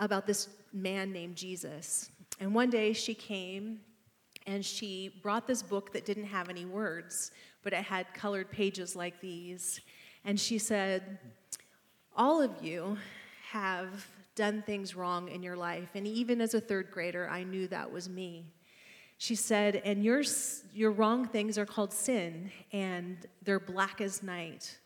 about 0.00 0.26
this 0.26 0.48
man 0.72 1.12
named 1.12 1.36
Jesus. 1.36 2.10
And 2.40 2.54
one 2.54 2.70
day 2.70 2.92
she 2.92 3.14
came 3.14 3.80
and 4.46 4.64
she 4.64 5.20
brought 5.22 5.46
this 5.46 5.62
book 5.62 5.92
that 5.92 6.04
didn't 6.04 6.24
have 6.24 6.48
any 6.48 6.64
words, 6.64 7.30
but 7.62 7.72
it 7.72 7.84
had 7.84 8.12
colored 8.14 8.50
pages 8.50 8.96
like 8.96 9.20
these. 9.20 9.80
And 10.24 10.40
she 10.40 10.58
said, 10.58 11.18
All 12.16 12.40
of 12.42 12.50
you 12.62 12.98
have 13.50 14.06
done 14.34 14.62
things 14.62 14.94
wrong 14.94 15.28
in 15.28 15.42
your 15.42 15.56
life. 15.56 15.90
And 15.94 16.06
even 16.06 16.40
as 16.40 16.54
a 16.54 16.60
third 16.60 16.90
grader, 16.90 17.28
I 17.28 17.42
knew 17.42 17.68
that 17.68 17.90
was 17.90 18.08
me. 18.08 18.46
She 19.18 19.34
said, 19.34 19.82
and 19.84 20.02
your, 20.02 20.22
your 20.72 20.92
wrong 20.92 21.26
things 21.26 21.58
are 21.58 21.66
called 21.66 21.92
sin, 21.92 22.50
and 22.72 23.18
they're 23.42 23.60
black 23.60 24.00
as 24.00 24.22
night. 24.22 24.78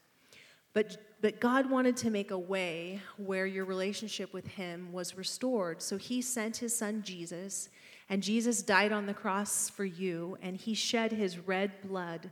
But, 0.72 0.96
but 1.20 1.40
God 1.40 1.70
wanted 1.70 1.96
to 1.98 2.10
make 2.10 2.32
a 2.32 2.38
way 2.38 3.00
where 3.16 3.46
your 3.46 3.64
relationship 3.64 4.32
with 4.32 4.46
Him 4.46 4.92
was 4.92 5.16
restored. 5.16 5.80
So 5.80 5.96
He 5.96 6.20
sent 6.20 6.56
His 6.56 6.76
Son 6.76 7.02
Jesus, 7.04 7.68
and 8.08 8.24
Jesus 8.24 8.60
died 8.60 8.90
on 8.90 9.06
the 9.06 9.14
cross 9.14 9.70
for 9.70 9.84
you, 9.84 10.36
and 10.42 10.56
He 10.56 10.74
shed 10.74 11.12
His 11.12 11.38
red 11.38 11.70
blood 11.82 12.28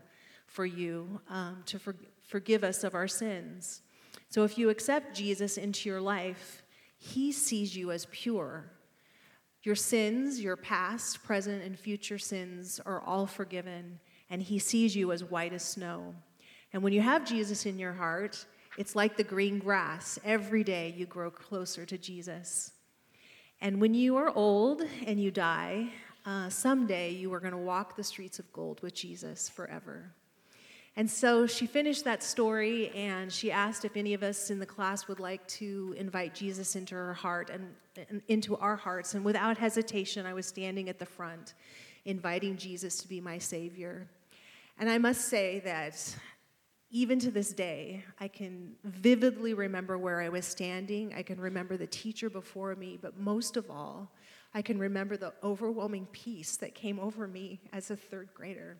for 0.46 0.66
you 0.66 1.20
um, 1.30 1.62
to 1.66 1.78
for, 1.78 1.94
forgive 2.26 2.64
us 2.64 2.82
of 2.82 2.96
our 2.96 3.06
sins. 3.06 3.82
So 4.28 4.42
if 4.42 4.58
you 4.58 4.70
accept 4.70 5.14
Jesus 5.14 5.56
into 5.56 5.88
your 5.88 6.00
life, 6.00 6.61
he 7.04 7.32
sees 7.32 7.76
you 7.76 7.90
as 7.90 8.06
pure. 8.12 8.70
Your 9.64 9.74
sins, 9.74 10.40
your 10.40 10.56
past, 10.56 11.24
present, 11.24 11.64
and 11.64 11.76
future 11.76 12.16
sins 12.16 12.80
are 12.86 13.00
all 13.00 13.26
forgiven, 13.26 13.98
and 14.30 14.40
He 14.40 14.60
sees 14.60 14.94
you 14.94 15.10
as 15.10 15.24
white 15.24 15.52
as 15.52 15.64
snow. 15.64 16.14
And 16.72 16.80
when 16.80 16.92
you 16.92 17.00
have 17.00 17.26
Jesus 17.26 17.66
in 17.66 17.76
your 17.76 17.92
heart, 17.92 18.46
it's 18.78 18.94
like 18.94 19.16
the 19.16 19.24
green 19.24 19.58
grass. 19.58 20.16
Every 20.24 20.62
day 20.62 20.94
you 20.96 21.06
grow 21.06 21.28
closer 21.28 21.84
to 21.86 21.98
Jesus. 21.98 22.70
And 23.60 23.80
when 23.80 23.94
you 23.94 24.14
are 24.16 24.30
old 24.30 24.82
and 25.04 25.18
you 25.18 25.32
die, 25.32 25.88
uh, 26.24 26.50
someday 26.50 27.10
you 27.10 27.34
are 27.34 27.40
going 27.40 27.50
to 27.50 27.58
walk 27.58 27.96
the 27.96 28.04
streets 28.04 28.38
of 28.38 28.52
gold 28.52 28.80
with 28.80 28.94
Jesus 28.94 29.48
forever. 29.48 30.14
And 30.94 31.10
so 31.10 31.46
she 31.46 31.66
finished 31.66 32.04
that 32.04 32.22
story 32.22 32.90
and 32.90 33.32
she 33.32 33.50
asked 33.50 33.86
if 33.86 33.96
any 33.96 34.12
of 34.12 34.22
us 34.22 34.50
in 34.50 34.58
the 34.58 34.66
class 34.66 35.08
would 35.08 35.20
like 35.20 35.46
to 35.48 35.94
invite 35.96 36.34
Jesus 36.34 36.76
into 36.76 36.94
her 36.94 37.14
heart 37.14 37.48
and, 37.48 37.74
and, 38.10 38.20
into 38.28 38.56
our 38.56 38.76
hearts. 38.76 39.14
And 39.14 39.24
without 39.24 39.56
hesitation, 39.56 40.26
I 40.26 40.34
was 40.34 40.44
standing 40.44 40.90
at 40.90 40.98
the 40.98 41.06
front, 41.06 41.54
inviting 42.04 42.58
Jesus 42.58 42.98
to 42.98 43.08
be 43.08 43.22
my 43.22 43.38
Savior. 43.38 44.06
And 44.78 44.90
I 44.90 44.98
must 44.98 45.28
say 45.28 45.60
that 45.60 46.14
even 46.90 47.18
to 47.20 47.30
this 47.30 47.54
day, 47.54 48.04
I 48.20 48.28
can 48.28 48.74
vividly 48.84 49.54
remember 49.54 49.96
where 49.96 50.20
I 50.20 50.28
was 50.28 50.44
standing. 50.44 51.14
I 51.14 51.22
can 51.22 51.40
remember 51.40 51.78
the 51.78 51.86
teacher 51.86 52.28
before 52.28 52.74
me, 52.76 52.98
but 53.00 53.18
most 53.18 53.56
of 53.56 53.70
all, 53.70 54.12
I 54.52 54.60
can 54.60 54.78
remember 54.78 55.16
the 55.16 55.32
overwhelming 55.42 56.06
peace 56.12 56.58
that 56.58 56.74
came 56.74 57.00
over 57.00 57.26
me 57.26 57.62
as 57.72 57.90
a 57.90 57.96
third 57.96 58.28
grader 58.34 58.76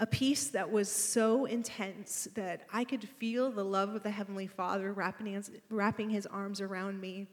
a 0.00 0.06
peace 0.06 0.48
that 0.48 0.72
was 0.72 0.90
so 0.90 1.44
intense 1.44 2.26
that 2.34 2.62
I 2.72 2.84
could 2.84 3.06
feel 3.06 3.50
the 3.50 3.62
love 3.62 3.94
of 3.94 4.02
the 4.02 4.10
Heavenly 4.10 4.46
Father 4.46 4.94
wrapping 4.94 5.26
his, 5.26 5.50
wrapping 5.68 6.08
his 6.08 6.24
arms 6.26 6.62
around 6.62 6.98
me. 6.98 7.28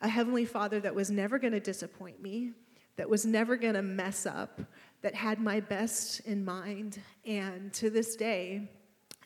A 0.00 0.08
Heavenly 0.08 0.44
Father 0.44 0.78
that 0.80 0.94
was 0.94 1.10
never 1.10 1.36
going 1.36 1.52
to 1.52 1.60
disappoint 1.60 2.22
me, 2.22 2.52
that 2.96 3.10
was 3.10 3.26
never 3.26 3.56
going 3.56 3.74
to 3.74 3.82
mess 3.82 4.24
up, 4.24 4.60
that 5.02 5.16
had 5.16 5.40
my 5.40 5.58
best 5.58 6.20
in 6.20 6.44
mind. 6.44 7.00
And 7.26 7.72
to 7.74 7.90
this 7.90 8.14
day, 8.14 8.70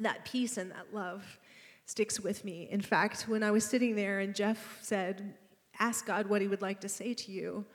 that 0.00 0.24
peace 0.24 0.56
and 0.56 0.70
that 0.70 0.94
love 0.94 1.38
sticks 1.84 2.18
with 2.18 2.46
me. 2.46 2.66
In 2.70 2.80
fact, 2.80 3.28
when 3.28 3.42
I 3.42 3.50
was 3.50 3.64
sitting 3.64 3.94
there 3.94 4.20
and 4.20 4.34
Jeff 4.34 4.78
said, 4.80 5.34
Ask 5.78 6.06
God 6.06 6.28
what 6.28 6.40
He 6.40 6.48
would 6.48 6.62
like 6.62 6.80
to 6.80 6.88
say 6.88 7.12
to 7.12 7.30
you, 7.30 7.66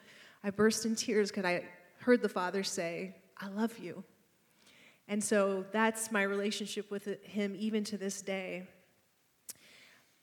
I 0.44 0.50
burst 0.50 0.86
in 0.86 0.96
tears 0.96 1.30
because 1.30 1.46
I 1.46 1.64
heard 2.00 2.24
the 2.24 2.30
Father 2.30 2.64
say, 2.64 3.16
I 3.38 3.50
love 3.50 3.78
you. 3.78 4.04
And 5.10 5.24
so 5.24 5.66
that's 5.72 6.12
my 6.12 6.22
relationship 6.22 6.92
with 6.92 7.22
him 7.24 7.56
even 7.58 7.84
to 7.86 7.98
this 7.98 8.22
day. 8.22 8.68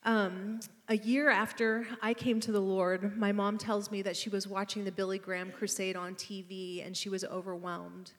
Um, 0.05 0.61
a 0.88 0.96
year 0.96 1.29
after 1.29 1.85
I 2.01 2.14
came 2.14 2.38
to 2.38 2.53
the 2.53 2.61
Lord, 2.61 3.18
my 3.18 3.33
mom 3.33 3.59
tells 3.59 3.90
me 3.90 4.01
that 4.03 4.16
she 4.16 4.31
was 4.31 4.46
watching 4.46 4.85
the 4.85 4.92
Billy 4.92 5.18
Graham 5.18 5.51
crusade 5.51 5.96
on 5.96 6.14
TV 6.14 6.87
and 6.87 6.96
she 6.96 7.09
was 7.09 7.25
overwhelmed. 7.25 8.12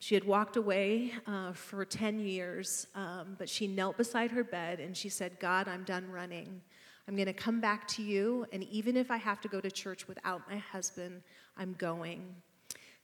She 0.00 0.16
had 0.16 0.24
walked 0.24 0.56
away 0.56 1.12
uh, 1.28 1.52
for 1.52 1.84
10 1.84 2.18
years, 2.18 2.88
um, 2.96 3.36
but 3.38 3.48
she 3.48 3.68
knelt 3.68 3.96
beside 3.96 4.32
her 4.32 4.42
bed 4.42 4.80
and 4.80 4.96
she 4.96 5.08
said, 5.08 5.38
God, 5.38 5.68
I'm 5.68 5.84
done 5.84 6.10
running. 6.10 6.60
I'm 7.06 7.14
going 7.14 7.26
to 7.26 7.32
come 7.32 7.60
back 7.60 7.86
to 7.88 8.02
you, 8.02 8.46
and 8.52 8.62
even 8.64 8.96
if 8.96 9.10
I 9.10 9.16
have 9.16 9.40
to 9.42 9.48
go 9.48 9.60
to 9.60 9.70
church 9.70 10.06
without 10.06 10.48
my 10.48 10.58
husband, 10.58 11.22
I'm 11.56 11.74
going. 11.74 12.34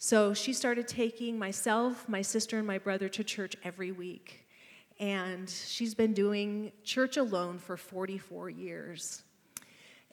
So 0.00 0.32
she 0.32 0.52
started 0.52 0.86
taking 0.86 1.40
myself, 1.40 2.08
my 2.08 2.22
sister, 2.22 2.58
and 2.58 2.66
my 2.66 2.78
brother 2.78 3.08
to 3.08 3.24
church 3.24 3.56
every 3.64 3.90
week. 3.90 4.46
And 5.00 5.50
she's 5.50 5.92
been 5.92 6.12
doing 6.12 6.70
church 6.84 7.16
alone 7.16 7.58
for 7.58 7.76
44 7.76 8.48
years. 8.48 9.24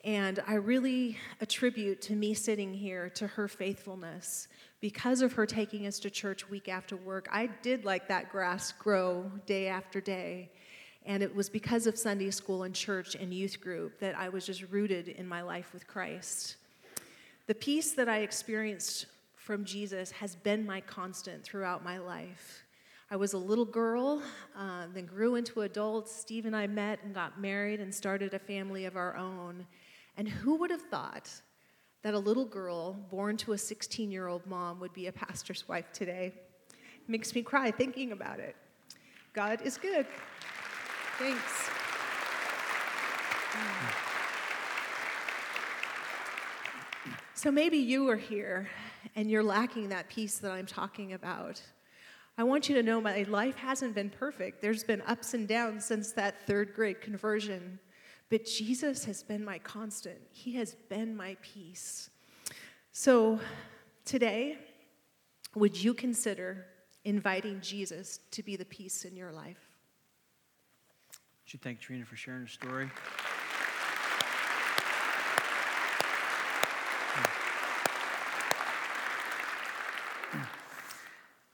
And 0.02 0.42
I 0.44 0.54
really 0.54 1.18
attribute 1.40 2.02
to 2.02 2.14
me 2.14 2.34
sitting 2.34 2.74
here 2.74 3.10
to 3.10 3.28
her 3.28 3.46
faithfulness 3.46 4.48
because 4.80 5.22
of 5.22 5.32
her 5.34 5.46
taking 5.46 5.86
us 5.86 6.00
to 6.00 6.10
church 6.10 6.50
week 6.50 6.68
after 6.68 6.96
work. 6.96 7.28
I 7.30 7.46
did 7.62 7.84
like 7.84 8.08
that 8.08 8.30
grass 8.30 8.72
grow 8.72 9.30
day 9.46 9.68
after 9.68 10.00
day. 10.00 10.50
And 11.04 11.22
it 11.22 11.32
was 11.32 11.48
because 11.48 11.86
of 11.86 11.96
Sunday 11.96 12.32
school 12.32 12.64
and 12.64 12.74
church 12.74 13.14
and 13.14 13.32
youth 13.32 13.60
group 13.60 14.00
that 14.00 14.16
I 14.18 14.30
was 14.30 14.46
just 14.46 14.62
rooted 14.68 15.06
in 15.06 15.28
my 15.28 15.42
life 15.42 15.72
with 15.72 15.86
Christ. 15.86 16.56
The 17.46 17.54
peace 17.54 17.92
that 17.92 18.08
I 18.08 18.18
experienced 18.18 19.06
from 19.46 19.64
Jesus 19.64 20.10
has 20.10 20.34
been 20.34 20.66
my 20.66 20.80
constant 20.80 21.44
throughout 21.44 21.84
my 21.84 21.98
life. 21.98 22.64
I 23.12 23.14
was 23.14 23.32
a 23.32 23.38
little 23.38 23.64
girl, 23.64 24.20
uh, 24.58 24.86
then 24.92 25.06
grew 25.06 25.36
into 25.36 25.60
adults. 25.60 26.12
Steve 26.12 26.46
and 26.46 26.56
I 26.56 26.66
met 26.66 26.98
and 27.04 27.14
got 27.14 27.40
married 27.40 27.78
and 27.78 27.94
started 27.94 28.34
a 28.34 28.40
family 28.40 28.86
of 28.86 28.96
our 28.96 29.16
own. 29.16 29.64
And 30.16 30.26
who 30.26 30.56
would 30.56 30.72
have 30.72 30.82
thought 30.82 31.30
that 32.02 32.12
a 32.12 32.18
little 32.18 32.44
girl 32.44 32.94
born 33.08 33.36
to 33.36 33.52
a 33.52 33.58
16 33.58 34.10
year 34.10 34.26
old 34.26 34.44
mom 34.48 34.80
would 34.80 34.92
be 34.92 35.06
a 35.06 35.12
pastor's 35.12 35.68
wife 35.68 35.92
today? 35.92 36.32
It 36.68 37.08
makes 37.08 37.32
me 37.32 37.42
cry 37.42 37.70
thinking 37.70 38.10
about 38.10 38.40
it. 38.40 38.56
God 39.32 39.62
is 39.62 39.78
good. 39.78 40.08
Thanks. 41.18 41.70
So 47.34 47.52
maybe 47.52 47.76
you 47.76 48.08
are 48.10 48.16
here 48.16 48.68
and 49.16 49.30
you're 49.30 49.42
lacking 49.42 49.88
that 49.88 50.08
peace 50.08 50.38
that 50.38 50.52
I'm 50.52 50.66
talking 50.66 51.14
about. 51.14 51.60
I 52.38 52.44
want 52.44 52.68
you 52.68 52.74
to 52.74 52.82
know 52.82 53.00
my 53.00 53.22
life 53.22 53.56
hasn't 53.56 53.94
been 53.94 54.10
perfect. 54.10 54.60
There's 54.60 54.84
been 54.84 55.02
ups 55.06 55.32
and 55.32 55.48
downs 55.48 55.86
since 55.86 56.12
that 56.12 56.46
third 56.46 56.74
grade 56.74 57.00
conversion. 57.00 57.80
But 58.28 58.44
Jesus 58.44 59.06
has 59.06 59.22
been 59.22 59.44
my 59.44 59.58
constant, 59.58 60.18
He 60.30 60.52
has 60.56 60.74
been 60.88 61.16
my 61.16 61.36
peace. 61.40 62.10
So 62.92 63.40
today, 64.04 64.58
would 65.54 65.82
you 65.82 65.94
consider 65.94 66.66
inviting 67.04 67.60
Jesus 67.62 68.20
to 68.32 68.42
be 68.42 68.56
the 68.56 68.64
peace 68.66 69.04
in 69.04 69.16
your 69.16 69.32
life? 69.32 69.70
You 71.48 71.60
thank 71.62 71.80
Trina 71.80 72.04
for 72.04 72.16
sharing 72.16 72.42
her 72.42 72.48
story? 72.48 72.90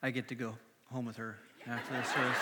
I 0.03 0.11
get 0.11 0.27
to 0.29 0.35
go 0.35 0.55
home 0.91 1.07
with 1.07 1.17
her 1.17 1.37
after 1.65 1.95
the 1.95 2.03
service. 2.03 2.39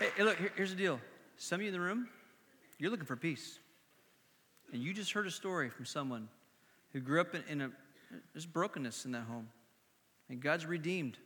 hey, 0.00 0.24
look, 0.24 0.38
here, 0.38 0.52
here's 0.56 0.70
the 0.70 0.76
deal. 0.76 0.98
Some 1.36 1.60
of 1.60 1.62
you 1.62 1.68
in 1.68 1.72
the 1.72 1.80
room, 1.80 2.08
you're 2.78 2.90
looking 2.90 3.06
for 3.06 3.14
peace. 3.14 3.60
And 4.72 4.82
you 4.82 4.92
just 4.92 5.12
heard 5.12 5.28
a 5.28 5.30
story 5.30 5.70
from 5.70 5.84
someone 5.84 6.28
who 6.92 6.98
grew 7.00 7.20
up 7.20 7.36
in, 7.36 7.44
in 7.48 7.60
a, 7.60 7.70
there's 8.32 8.46
brokenness 8.46 9.04
in 9.04 9.12
that 9.12 9.22
home. 9.22 9.48
And 10.28 10.40
God's 10.40 10.66
redeemed. 10.66 11.16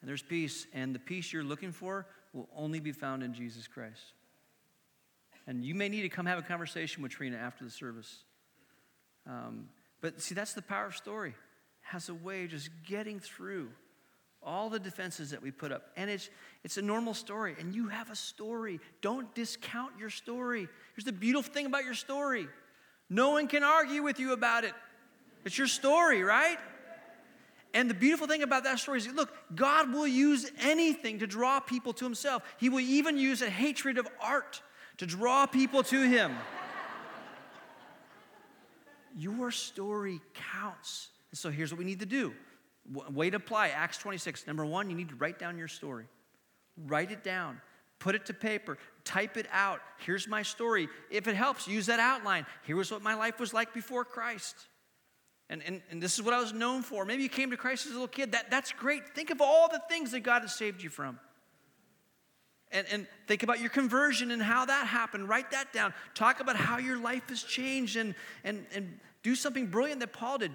And 0.00 0.08
there's 0.08 0.22
peace. 0.22 0.66
And 0.72 0.94
the 0.94 0.98
peace 0.98 1.34
you're 1.34 1.44
looking 1.44 1.72
for 1.72 2.06
will 2.32 2.48
only 2.56 2.80
be 2.80 2.92
found 2.92 3.22
in 3.22 3.34
Jesus 3.34 3.68
Christ. 3.68 4.14
And 5.46 5.64
you 5.64 5.74
may 5.74 5.88
need 5.88 6.02
to 6.02 6.08
come 6.08 6.26
have 6.26 6.38
a 6.38 6.42
conversation 6.42 7.02
with 7.02 7.12
Trina 7.12 7.36
after 7.36 7.64
the 7.64 7.70
service. 7.70 8.24
Um, 9.26 9.68
but 10.00 10.20
see, 10.20 10.34
that's 10.34 10.54
the 10.54 10.62
power 10.62 10.86
of 10.86 10.96
story. 10.96 11.34
has 11.82 12.08
a 12.08 12.14
way 12.14 12.44
of 12.44 12.50
just 12.50 12.70
getting 12.86 13.20
through 13.20 13.68
all 14.42 14.68
the 14.68 14.78
defenses 14.78 15.30
that 15.30 15.42
we 15.42 15.50
put 15.50 15.72
up. 15.72 15.90
And 15.96 16.10
it's, 16.10 16.28
it's 16.62 16.76
a 16.76 16.82
normal 16.82 17.14
story, 17.14 17.56
and 17.58 17.74
you 17.74 17.88
have 17.88 18.10
a 18.10 18.16
story. 18.16 18.80
Don't 19.00 19.34
discount 19.34 19.92
your 19.98 20.10
story. 20.10 20.68
Here's 20.94 21.04
the 21.04 21.12
beautiful 21.12 21.52
thing 21.52 21.66
about 21.66 21.84
your 21.84 21.94
story 21.94 22.48
no 23.10 23.30
one 23.30 23.48
can 23.48 23.62
argue 23.62 24.02
with 24.02 24.18
you 24.18 24.32
about 24.32 24.64
it. 24.64 24.72
It's 25.44 25.58
your 25.58 25.66
story, 25.66 26.22
right? 26.22 26.58
And 27.74 27.90
the 27.90 27.94
beautiful 27.94 28.26
thing 28.26 28.42
about 28.42 28.64
that 28.64 28.78
story 28.78 28.98
is 28.98 29.06
look, 29.08 29.30
God 29.54 29.92
will 29.92 30.06
use 30.06 30.50
anything 30.60 31.18
to 31.18 31.26
draw 31.26 31.60
people 31.60 31.92
to 31.94 32.04
Himself. 32.04 32.42
He 32.58 32.68
will 32.68 32.80
even 32.80 33.18
use 33.18 33.42
a 33.42 33.50
hatred 33.50 33.98
of 33.98 34.08
art 34.20 34.62
to 34.98 35.06
draw 35.06 35.46
people 35.46 35.82
to 35.84 36.02
Him. 36.02 36.36
Your 39.16 39.50
story 39.50 40.20
counts. 40.52 41.08
And 41.30 41.38
so 41.38 41.50
here's 41.50 41.72
what 41.72 41.78
we 41.78 41.84
need 41.84 42.00
to 42.00 42.06
do. 42.06 42.34
Way 42.92 43.30
to 43.30 43.36
apply 43.36 43.68
Acts 43.68 43.98
26. 43.98 44.46
Number 44.46 44.66
one, 44.66 44.90
you 44.90 44.96
need 44.96 45.08
to 45.08 45.14
write 45.14 45.38
down 45.38 45.56
your 45.56 45.68
story. 45.68 46.06
Write 46.76 47.10
it 47.10 47.22
down. 47.22 47.60
Put 47.98 48.14
it 48.14 48.26
to 48.26 48.34
paper. 48.34 48.76
Type 49.04 49.36
it 49.36 49.46
out. 49.52 49.80
Here's 49.98 50.28
my 50.28 50.42
story. 50.42 50.88
If 51.10 51.28
it 51.28 51.36
helps, 51.36 51.66
use 51.66 51.86
that 51.86 52.00
outline. 52.00 52.44
Here 52.66 52.76
was 52.76 52.90
what 52.90 53.02
my 53.02 53.14
life 53.14 53.40
was 53.40 53.54
like 53.54 53.72
before 53.72 54.04
Christ. 54.04 54.54
And, 55.48 55.62
and, 55.62 55.80
and 55.90 56.02
this 56.02 56.14
is 56.14 56.22
what 56.22 56.34
I 56.34 56.40
was 56.40 56.52
known 56.52 56.82
for. 56.82 57.04
Maybe 57.04 57.22
you 57.22 57.28
came 57.28 57.50
to 57.50 57.56
Christ 57.56 57.86
as 57.86 57.92
a 57.92 57.94
little 57.94 58.08
kid. 58.08 58.32
That, 58.32 58.50
that's 58.50 58.72
great. 58.72 59.14
Think 59.14 59.30
of 59.30 59.40
all 59.40 59.68
the 59.68 59.80
things 59.88 60.10
that 60.10 60.20
God 60.20 60.42
has 60.42 60.54
saved 60.54 60.82
you 60.82 60.90
from 60.90 61.18
and, 62.74 62.86
and 62.90 63.06
think 63.26 63.42
about 63.42 63.60
your 63.60 63.70
conversion 63.70 64.32
and 64.32 64.42
how 64.42 64.66
that 64.66 64.86
happened. 64.86 65.28
Write 65.28 65.52
that 65.52 65.72
down. 65.72 65.94
Talk 66.14 66.40
about 66.40 66.56
how 66.56 66.78
your 66.78 66.98
life 66.98 67.28
has 67.28 67.42
changed 67.42 67.96
and, 67.96 68.14
and, 68.42 68.66
and 68.74 68.98
do 69.22 69.34
something 69.34 69.68
brilliant 69.68 70.00
that 70.00 70.12
Paul 70.12 70.38
did. 70.38 70.52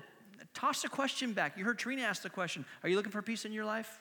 Toss 0.53 0.83
a 0.83 0.89
question 0.89 1.33
back. 1.33 1.57
You 1.57 1.63
heard 1.63 1.79
Trina 1.79 2.01
ask 2.03 2.21
the 2.21 2.29
question 2.29 2.65
Are 2.83 2.89
you 2.89 2.97
looking 2.97 3.11
for 3.11 3.21
peace 3.21 3.45
in 3.45 3.53
your 3.53 3.65
life? 3.65 3.99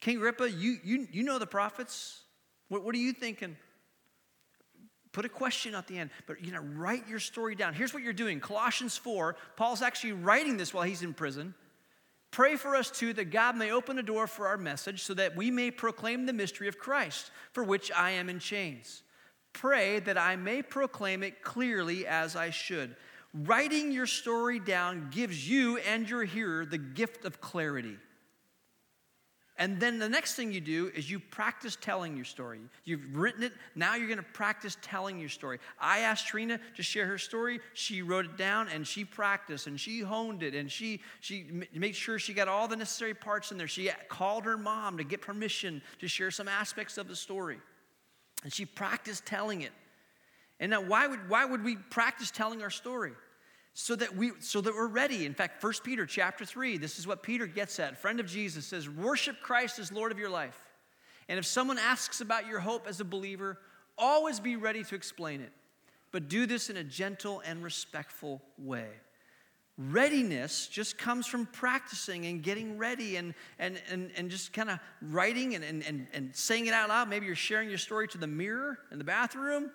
King 0.00 0.16
Agrippa, 0.16 0.50
you, 0.50 0.78
you, 0.82 1.06
you 1.12 1.22
know 1.22 1.38
the 1.38 1.46
prophets. 1.46 2.22
What, 2.68 2.82
what 2.82 2.94
are 2.94 2.98
you 2.98 3.12
thinking? 3.12 3.56
Put 5.12 5.26
a 5.26 5.28
question 5.28 5.74
at 5.74 5.86
the 5.86 5.98
end, 5.98 6.10
but 6.26 6.42
you 6.42 6.52
know, 6.52 6.60
write 6.60 7.06
your 7.06 7.20
story 7.20 7.54
down. 7.54 7.74
Here's 7.74 7.92
what 7.92 8.02
you're 8.02 8.14
doing 8.14 8.40
Colossians 8.40 8.96
4, 8.96 9.36
Paul's 9.56 9.82
actually 9.82 10.14
writing 10.14 10.56
this 10.56 10.72
while 10.72 10.84
he's 10.84 11.02
in 11.02 11.12
prison. 11.12 11.54
Pray 12.32 12.56
for 12.56 12.74
us 12.74 12.90
too 12.90 13.12
that 13.12 13.30
God 13.30 13.56
may 13.56 13.70
open 13.70 13.98
a 13.98 14.02
door 14.02 14.26
for 14.26 14.48
our 14.48 14.56
message 14.56 15.02
so 15.02 15.12
that 15.14 15.36
we 15.36 15.50
may 15.50 15.70
proclaim 15.70 16.24
the 16.24 16.32
mystery 16.32 16.66
of 16.66 16.78
Christ, 16.78 17.30
for 17.52 17.62
which 17.62 17.92
I 17.92 18.12
am 18.12 18.30
in 18.30 18.38
chains. 18.38 19.02
Pray 19.52 20.00
that 20.00 20.16
I 20.16 20.36
may 20.36 20.62
proclaim 20.62 21.22
it 21.22 21.42
clearly 21.42 22.06
as 22.06 22.34
I 22.34 22.48
should. 22.48 22.96
Writing 23.34 23.92
your 23.92 24.06
story 24.06 24.58
down 24.58 25.10
gives 25.10 25.48
you 25.48 25.76
and 25.76 26.08
your 26.08 26.24
hearer 26.24 26.64
the 26.64 26.78
gift 26.78 27.26
of 27.26 27.42
clarity. 27.42 27.98
And 29.58 29.78
then 29.78 29.98
the 29.98 30.08
next 30.08 30.34
thing 30.34 30.50
you 30.50 30.62
do 30.62 30.90
is 30.94 31.10
you 31.10 31.20
practice 31.20 31.76
telling 31.80 32.16
your 32.16 32.24
story. 32.24 32.58
You've 32.84 33.14
written 33.14 33.42
it, 33.42 33.52
now 33.74 33.94
you're 33.96 34.08
gonna 34.08 34.22
practice 34.22 34.78
telling 34.80 35.18
your 35.18 35.28
story. 35.28 35.58
I 35.78 36.00
asked 36.00 36.26
Trina 36.26 36.58
to 36.76 36.82
share 36.82 37.06
her 37.06 37.18
story. 37.18 37.60
She 37.74 38.00
wrote 38.00 38.24
it 38.24 38.36
down 38.38 38.68
and 38.68 38.86
she 38.86 39.04
practiced 39.04 39.66
and 39.66 39.78
she 39.78 40.00
honed 40.00 40.42
it 40.42 40.54
and 40.54 40.72
she, 40.72 41.00
she 41.20 41.46
made 41.74 41.94
sure 41.94 42.18
she 42.18 42.32
got 42.32 42.48
all 42.48 42.66
the 42.66 42.76
necessary 42.76 43.14
parts 43.14 43.52
in 43.52 43.58
there. 43.58 43.68
She 43.68 43.90
called 44.08 44.44
her 44.44 44.56
mom 44.56 44.96
to 44.96 45.04
get 45.04 45.20
permission 45.20 45.82
to 46.00 46.08
share 46.08 46.30
some 46.30 46.48
aspects 46.48 46.96
of 46.96 47.06
the 47.06 47.16
story. 47.16 47.58
And 48.44 48.52
she 48.52 48.64
practiced 48.64 49.26
telling 49.26 49.60
it. 49.60 49.72
And 50.58 50.70
now, 50.70 50.80
why 50.80 51.08
would, 51.08 51.28
why 51.28 51.44
would 51.44 51.64
we 51.64 51.76
practice 51.76 52.30
telling 52.30 52.62
our 52.62 52.70
story? 52.70 53.12
So 53.74 53.96
that, 53.96 54.14
we, 54.14 54.32
so 54.40 54.60
that 54.60 54.74
we're 54.74 54.86
ready. 54.86 55.24
In 55.24 55.32
fact, 55.32 55.62
1 55.62 55.72
Peter 55.82 56.04
chapter 56.04 56.44
3, 56.44 56.76
this 56.76 56.98
is 56.98 57.06
what 57.06 57.22
Peter 57.22 57.46
gets 57.46 57.80
at. 57.80 57.96
Friend 57.96 58.20
of 58.20 58.26
Jesus 58.26 58.66
says, 58.66 58.88
Worship 58.88 59.40
Christ 59.40 59.78
as 59.78 59.90
Lord 59.90 60.12
of 60.12 60.18
your 60.18 60.28
life. 60.28 60.58
And 61.28 61.38
if 61.38 61.46
someone 61.46 61.78
asks 61.78 62.20
about 62.20 62.46
your 62.46 62.60
hope 62.60 62.86
as 62.86 63.00
a 63.00 63.04
believer, 63.04 63.58
always 63.96 64.40
be 64.40 64.56
ready 64.56 64.84
to 64.84 64.94
explain 64.94 65.40
it. 65.40 65.52
But 66.10 66.28
do 66.28 66.44
this 66.44 66.68
in 66.68 66.76
a 66.76 66.84
gentle 66.84 67.40
and 67.46 67.64
respectful 67.64 68.42
way. 68.58 68.88
Readiness 69.78 70.66
just 70.66 70.98
comes 70.98 71.26
from 71.26 71.46
practicing 71.46 72.26
and 72.26 72.42
getting 72.42 72.76
ready 72.76 73.16
and, 73.16 73.34
and, 73.58 73.80
and, 73.90 74.10
and 74.16 74.30
just 74.30 74.52
kind 74.52 74.68
of 74.68 74.78
writing 75.00 75.54
and, 75.54 75.64
and, 75.64 76.06
and 76.12 76.36
saying 76.36 76.66
it 76.66 76.74
out 76.74 76.90
loud. 76.90 77.08
Maybe 77.08 77.24
you're 77.24 77.34
sharing 77.34 77.70
your 77.70 77.78
story 77.78 78.06
to 78.08 78.18
the 78.18 78.26
mirror 78.26 78.78
in 78.90 78.98
the 78.98 79.04
bathroom, 79.04 79.70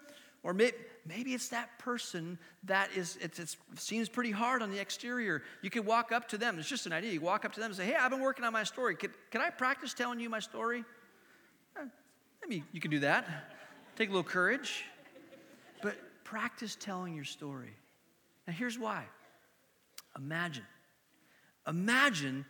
or 0.48 0.54
maybe, 0.54 0.78
maybe 1.06 1.34
it's 1.34 1.50
that 1.50 1.78
person 1.78 2.40
that 2.64 2.90
is, 2.96 3.18
it, 3.18 3.38
seems 3.76 4.08
pretty 4.08 4.32
hard 4.32 4.62
on 4.62 4.72
the 4.72 4.80
exterior. 4.80 5.44
You 5.62 5.70
could 5.70 5.86
walk 5.86 6.14
up 6.14 6.30
to 6.30 6.38
them, 6.38 6.58
it's 6.58 6.70
just 6.70 6.86
an 6.86 6.94
idea. 6.94 7.12
You 7.12 7.20
walk 7.20 7.44
up 7.44 7.52
to 7.56 7.60
them 7.60 7.72
and 7.72 7.76
say, 7.76 7.86
Hey, 7.86 7.96
I've 7.96 8.12
been 8.12 8.22
working 8.22 8.46
on 8.46 8.54
my 8.54 8.64
story. 8.64 8.96
Can, 8.96 9.12
can 9.30 9.42
I 9.42 9.50
practice 9.50 9.94
telling 9.94 10.22
you 10.22 10.30
my 10.30 10.40
story? 10.40 10.86
Eh, 11.78 11.84
maybe 12.42 12.64
you 12.72 12.80
can 12.80 12.92
do 12.92 13.00
that. 13.00 13.28
Take 13.98 14.08
a 14.08 14.14
little 14.14 14.24
courage. 14.24 14.86
But 15.82 15.98
practice 16.24 16.78
telling 16.80 17.14
your 17.14 17.26
story. 17.26 17.74
Now, 18.48 18.54
here's 18.54 18.80
why 18.80 19.04
Imagine, 20.18 20.66
imagine 21.68 22.46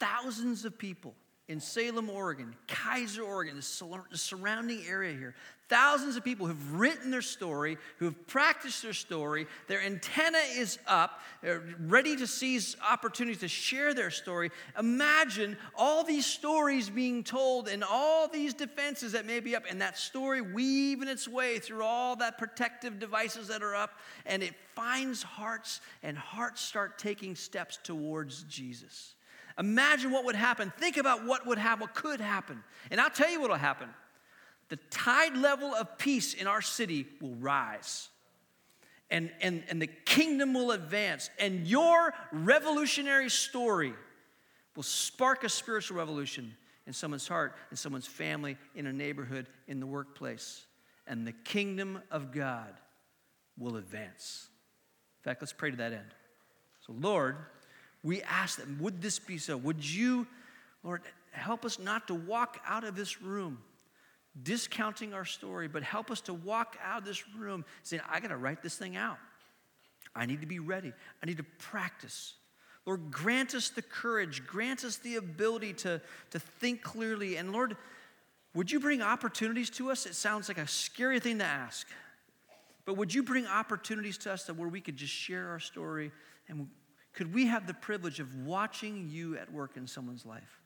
thousands 0.00 0.64
of 0.64 0.78
people 0.78 1.12
in 1.48 1.60
Salem, 1.60 2.10
Oregon, 2.10 2.56
Keizer, 2.66 3.24
Oregon, 3.24 3.56
the 3.56 4.18
surrounding 4.18 4.82
area 4.88 5.12
here. 5.12 5.34
Thousands 5.68 6.16
of 6.16 6.22
people 6.22 6.46
who've 6.46 6.74
written 6.74 7.10
their 7.10 7.22
story, 7.22 7.76
who've 7.98 8.26
practiced 8.28 8.82
their 8.82 8.92
story. 8.92 9.48
Their 9.66 9.80
antenna 9.80 10.38
is 10.56 10.78
up, 10.86 11.20
they're 11.42 11.62
ready 11.80 12.16
to 12.16 12.26
seize 12.26 12.76
opportunities 12.88 13.40
to 13.40 13.48
share 13.48 13.92
their 13.92 14.10
story. 14.10 14.50
Imagine 14.78 15.56
all 15.76 16.04
these 16.04 16.24
stories 16.24 16.88
being 16.88 17.24
told 17.24 17.68
and 17.68 17.82
all 17.82 18.28
these 18.28 18.54
defenses 18.54 19.12
that 19.12 19.26
may 19.26 19.40
be 19.40 19.56
up, 19.56 19.64
and 19.68 19.80
that 19.80 19.98
story 19.98 20.40
weaving 20.40 21.08
its 21.08 21.26
way 21.26 21.58
through 21.58 21.82
all 21.82 22.14
that 22.16 22.38
protective 22.38 23.00
devices 23.00 23.48
that 23.48 23.62
are 23.62 23.74
up, 23.74 23.98
and 24.24 24.44
it 24.44 24.54
finds 24.76 25.22
hearts, 25.22 25.80
and 26.04 26.16
hearts 26.16 26.60
start 26.60 26.96
taking 26.96 27.34
steps 27.34 27.78
towards 27.82 28.44
Jesus. 28.44 29.15
Imagine 29.58 30.10
what 30.10 30.24
would 30.24 30.36
happen. 30.36 30.72
Think 30.76 30.96
about 30.96 31.24
what 31.24 31.46
would 31.46 31.58
happen, 31.58 31.80
what 31.80 31.94
could 31.94 32.20
happen. 32.20 32.62
And 32.90 33.00
I'll 33.00 33.10
tell 33.10 33.30
you 33.30 33.40
what 33.40 33.50
will 33.50 33.56
happen. 33.56 33.88
The 34.68 34.76
tide 34.90 35.36
level 35.36 35.74
of 35.74 35.96
peace 35.96 36.34
in 36.34 36.46
our 36.46 36.60
city 36.60 37.06
will 37.20 37.34
rise. 37.36 38.08
And, 39.10 39.30
and, 39.40 39.62
and 39.68 39.80
the 39.80 39.86
kingdom 39.86 40.52
will 40.52 40.72
advance. 40.72 41.30
And 41.38 41.66
your 41.66 42.12
revolutionary 42.32 43.30
story 43.30 43.94
will 44.74 44.82
spark 44.82 45.44
a 45.44 45.48
spiritual 45.48 45.96
revolution 45.96 46.54
in 46.86 46.92
someone's 46.92 47.26
heart, 47.26 47.54
in 47.70 47.76
someone's 47.76 48.06
family, 48.06 48.56
in 48.74 48.86
a 48.86 48.92
neighborhood, 48.92 49.46
in 49.68 49.80
the 49.80 49.86
workplace. 49.86 50.66
And 51.06 51.26
the 51.26 51.32
kingdom 51.32 52.02
of 52.10 52.32
God 52.32 52.74
will 53.56 53.76
advance. 53.76 54.48
In 55.20 55.30
fact, 55.30 55.40
let's 55.40 55.52
pray 55.52 55.70
to 55.70 55.76
that 55.78 55.92
end. 55.92 56.14
So, 56.86 56.92
Lord, 56.98 57.36
we 58.06 58.22
ask 58.22 58.58
them, 58.58 58.78
would 58.80 59.02
this 59.02 59.18
be 59.18 59.36
so? 59.36 59.56
Would 59.56 59.84
you, 59.84 60.28
Lord, 60.84 61.02
help 61.32 61.64
us 61.64 61.78
not 61.80 62.06
to 62.06 62.14
walk 62.14 62.60
out 62.64 62.84
of 62.84 62.94
this 62.94 63.20
room 63.20 63.58
discounting 64.42 65.12
our 65.12 65.24
story, 65.24 65.66
but 65.66 65.82
help 65.82 66.10
us 66.10 66.20
to 66.22 66.34
walk 66.34 66.76
out 66.84 66.98
of 66.98 67.04
this 67.04 67.28
room 67.36 67.64
saying, 67.82 68.02
I 68.08 68.20
got 68.20 68.28
to 68.28 68.36
write 68.36 68.62
this 68.62 68.76
thing 68.76 68.96
out. 68.96 69.18
I 70.14 70.24
need 70.24 70.40
to 70.40 70.46
be 70.46 70.60
ready. 70.60 70.92
I 71.20 71.26
need 71.26 71.38
to 71.38 71.46
practice. 71.58 72.34
Lord, 72.86 73.10
grant 73.10 73.56
us 73.56 73.70
the 73.70 73.82
courage, 73.82 74.46
grant 74.46 74.84
us 74.84 74.98
the 74.98 75.16
ability 75.16 75.72
to, 75.72 76.00
to 76.30 76.38
think 76.38 76.82
clearly. 76.82 77.36
And 77.36 77.52
Lord, 77.52 77.76
would 78.54 78.70
you 78.70 78.78
bring 78.78 79.02
opportunities 79.02 79.68
to 79.70 79.90
us? 79.90 80.06
It 80.06 80.14
sounds 80.14 80.46
like 80.46 80.58
a 80.58 80.68
scary 80.68 81.18
thing 81.18 81.38
to 81.40 81.44
ask. 81.44 81.88
But 82.84 82.96
would 82.98 83.12
you 83.12 83.24
bring 83.24 83.48
opportunities 83.48 84.16
to 84.18 84.32
us 84.32 84.44
that 84.44 84.54
where 84.54 84.68
we 84.68 84.80
could 84.80 84.96
just 84.96 85.12
share 85.12 85.48
our 85.48 85.58
story 85.58 86.12
and 86.48 86.68
could 87.16 87.32
we 87.34 87.46
have 87.46 87.66
the 87.66 87.74
privilege 87.74 88.20
of 88.20 88.32
watching 88.44 89.08
you 89.08 89.36
at 89.38 89.50
work 89.50 89.76
in 89.76 89.86
someone's 89.86 90.26
life? 90.26 90.60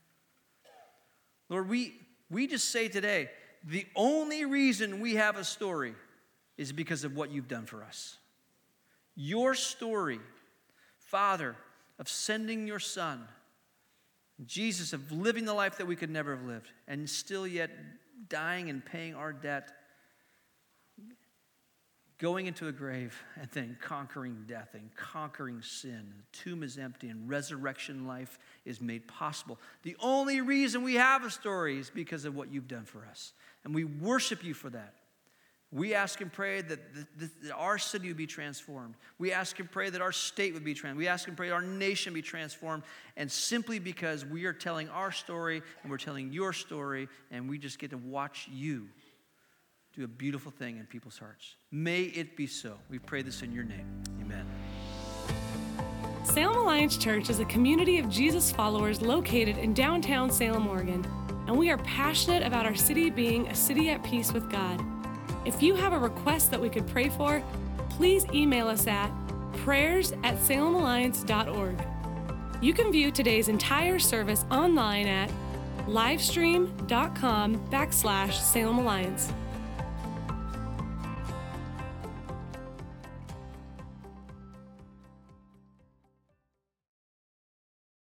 Lord, 1.48 1.68
we, 1.68 1.94
we 2.28 2.46
just 2.46 2.70
say 2.70 2.88
today 2.88 3.30
the 3.64 3.86
only 3.94 4.44
reason 4.44 5.00
we 5.00 5.14
have 5.14 5.36
a 5.36 5.44
story 5.44 5.94
is 6.58 6.72
because 6.72 7.04
of 7.04 7.14
what 7.14 7.30
you've 7.30 7.48
done 7.48 7.66
for 7.66 7.82
us. 7.82 8.18
Your 9.14 9.54
story, 9.54 10.18
Father, 10.98 11.56
of 11.98 12.08
sending 12.08 12.66
your 12.66 12.78
Son, 12.80 13.26
Jesus, 14.44 14.92
of 14.92 15.12
living 15.12 15.44
the 15.44 15.54
life 15.54 15.78
that 15.78 15.86
we 15.86 15.96
could 15.96 16.10
never 16.10 16.34
have 16.34 16.44
lived, 16.44 16.70
and 16.88 17.08
still 17.08 17.46
yet 17.46 17.70
dying 18.28 18.70
and 18.70 18.84
paying 18.84 19.14
our 19.14 19.32
debt 19.32 19.70
going 22.20 22.46
into 22.46 22.68
a 22.68 22.72
grave 22.72 23.20
and 23.40 23.48
then 23.52 23.76
conquering 23.80 24.44
death 24.46 24.74
and 24.74 24.94
conquering 24.94 25.62
sin. 25.62 26.12
The 26.16 26.38
tomb 26.38 26.62
is 26.62 26.76
empty 26.76 27.09
and 27.09 27.28
resurrection 27.28 28.06
life 28.06 28.38
is 28.64 28.80
made 28.80 29.09
possible. 29.09 29.59
The 29.83 29.96
only 30.00 30.42
reason 30.42 30.83
we 30.83 30.94
have 30.94 31.24
a 31.24 31.30
story 31.30 31.78
is 31.78 31.90
because 31.90 32.26
of 32.26 32.37
what 32.37 32.52
you've 32.52 32.68
done 32.68 32.85
for 32.85 33.06
us. 33.11 33.33
And 33.64 33.74
we 33.74 33.85
worship 33.85 34.44
you 34.44 34.54
for 34.54 34.68
that. 34.70 34.94
We 35.72 35.94
ask 35.94 36.20
and 36.20 36.33
pray 36.33 36.62
that, 36.62 36.94
the, 37.16 37.30
that 37.42 37.52
our 37.52 37.78
city 37.78 38.09
would 38.09 38.16
be 38.16 38.26
transformed. 38.26 38.96
We 39.18 39.33
ask 39.33 39.59
and 39.61 39.70
pray 39.70 39.88
that 39.88 40.02
our 40.02 40.11
state 40.11 40.52
would 40.52 40.64
be 40.64 40.74
transformed. 40.74 40.98
We 40.98 41.06
ask 41.06 41.28
and 41.28 41.37
pray 41.37 41.50
our 41.50 41.62
nation 41.62 42.12
be 42.12 42.22
transformed. 42.22 42.83
And 43.16 43.30
simply 43.30 43.78
because 43.78 44.26
we 44.26 44.46
are 44.46 44.52
telling 44.52 44.88
our 44.88 45.12
story 45.12 45.62
and 45.83 45.90
we're 45.90 45.98
telling 45.98 46.33
your 46.33 46.52
story, 46.52 47.09
and 47.30 47.48
we 47.48 47.56
just 47.56 47.78
get 47.78 47.90
to 47.90 47.98
watch 47.98 48.48
you 48.52 48.88
do 49.94 50.05
a 50.05 50.09
beautiful 50.09 50.53
thing 50.53 50.76
in 50.76 50.87
people's 50.87 51.18
hearts. 51.18 51.57
May 51.70 52.03
it 52.03 52.37
be 52.37 52.46
so. 52.46 52.79
We 52.88 52.98
pray 52.98 53.22
this 53.22 53.42
in 53.42 53.53
your 53.53 53.64
name. 53.64 53.87
Amen. 54.20 54.46
Salem 56.22 56.57
Alliance 56.59 56.96
Church 56.96 57.29
is 57.29 57.40
a 57.40 57.44
community 57.46 57.98
of 57.98 58.09
Jesus 58.09 58.53
followers 58.53 59.03
located 59.03 59.59
in 59.59 59.74
downtown 59.74 60.31
Salem, 60.31 60.68
Oregon, 60.68 61.05
and 61.48 61.57
we 61.57 61.70
are 61.70 61.79
passionate 61.79 62.44
about 62.44 62.66
our 62.66 62.74
city 62.74 63.11
being 63.11 63.48
a 63.48 63.55
city 63.55 63.90
at 63.90 64.05
peace 64.05 64.33
with 64.33 64.50
God. 64.50 64.81
If 65.44 65.62
you 65.62 65.74
have 65.74 65.92
a 65.92 65.98
request 65.98 66.50
that 66.53 66.61
we 66.61 66.68
could 66.68 66.87
pray 66.87 67.09
for, 67.09 67.42
please 67.88 68.24
email 68.33 68.68
us 68.68 68.87
at 68.87 69.11
prayers 69.55 70.12
at 70.22 70.37
salemalliance.org. 70.37 71.83
You 72.61 72.74
can 72.74 72.92
view 72.92 73.11
today's 73.11 73.48
entire 73.48 73.98
service 73.98 74.44
online 74.50 75.07
at 75.07 75.31
livestream.com 75.87 77.57
backslash 77.70 78.35
Salem 78.35 78.79
Alliance. 78.79 79.33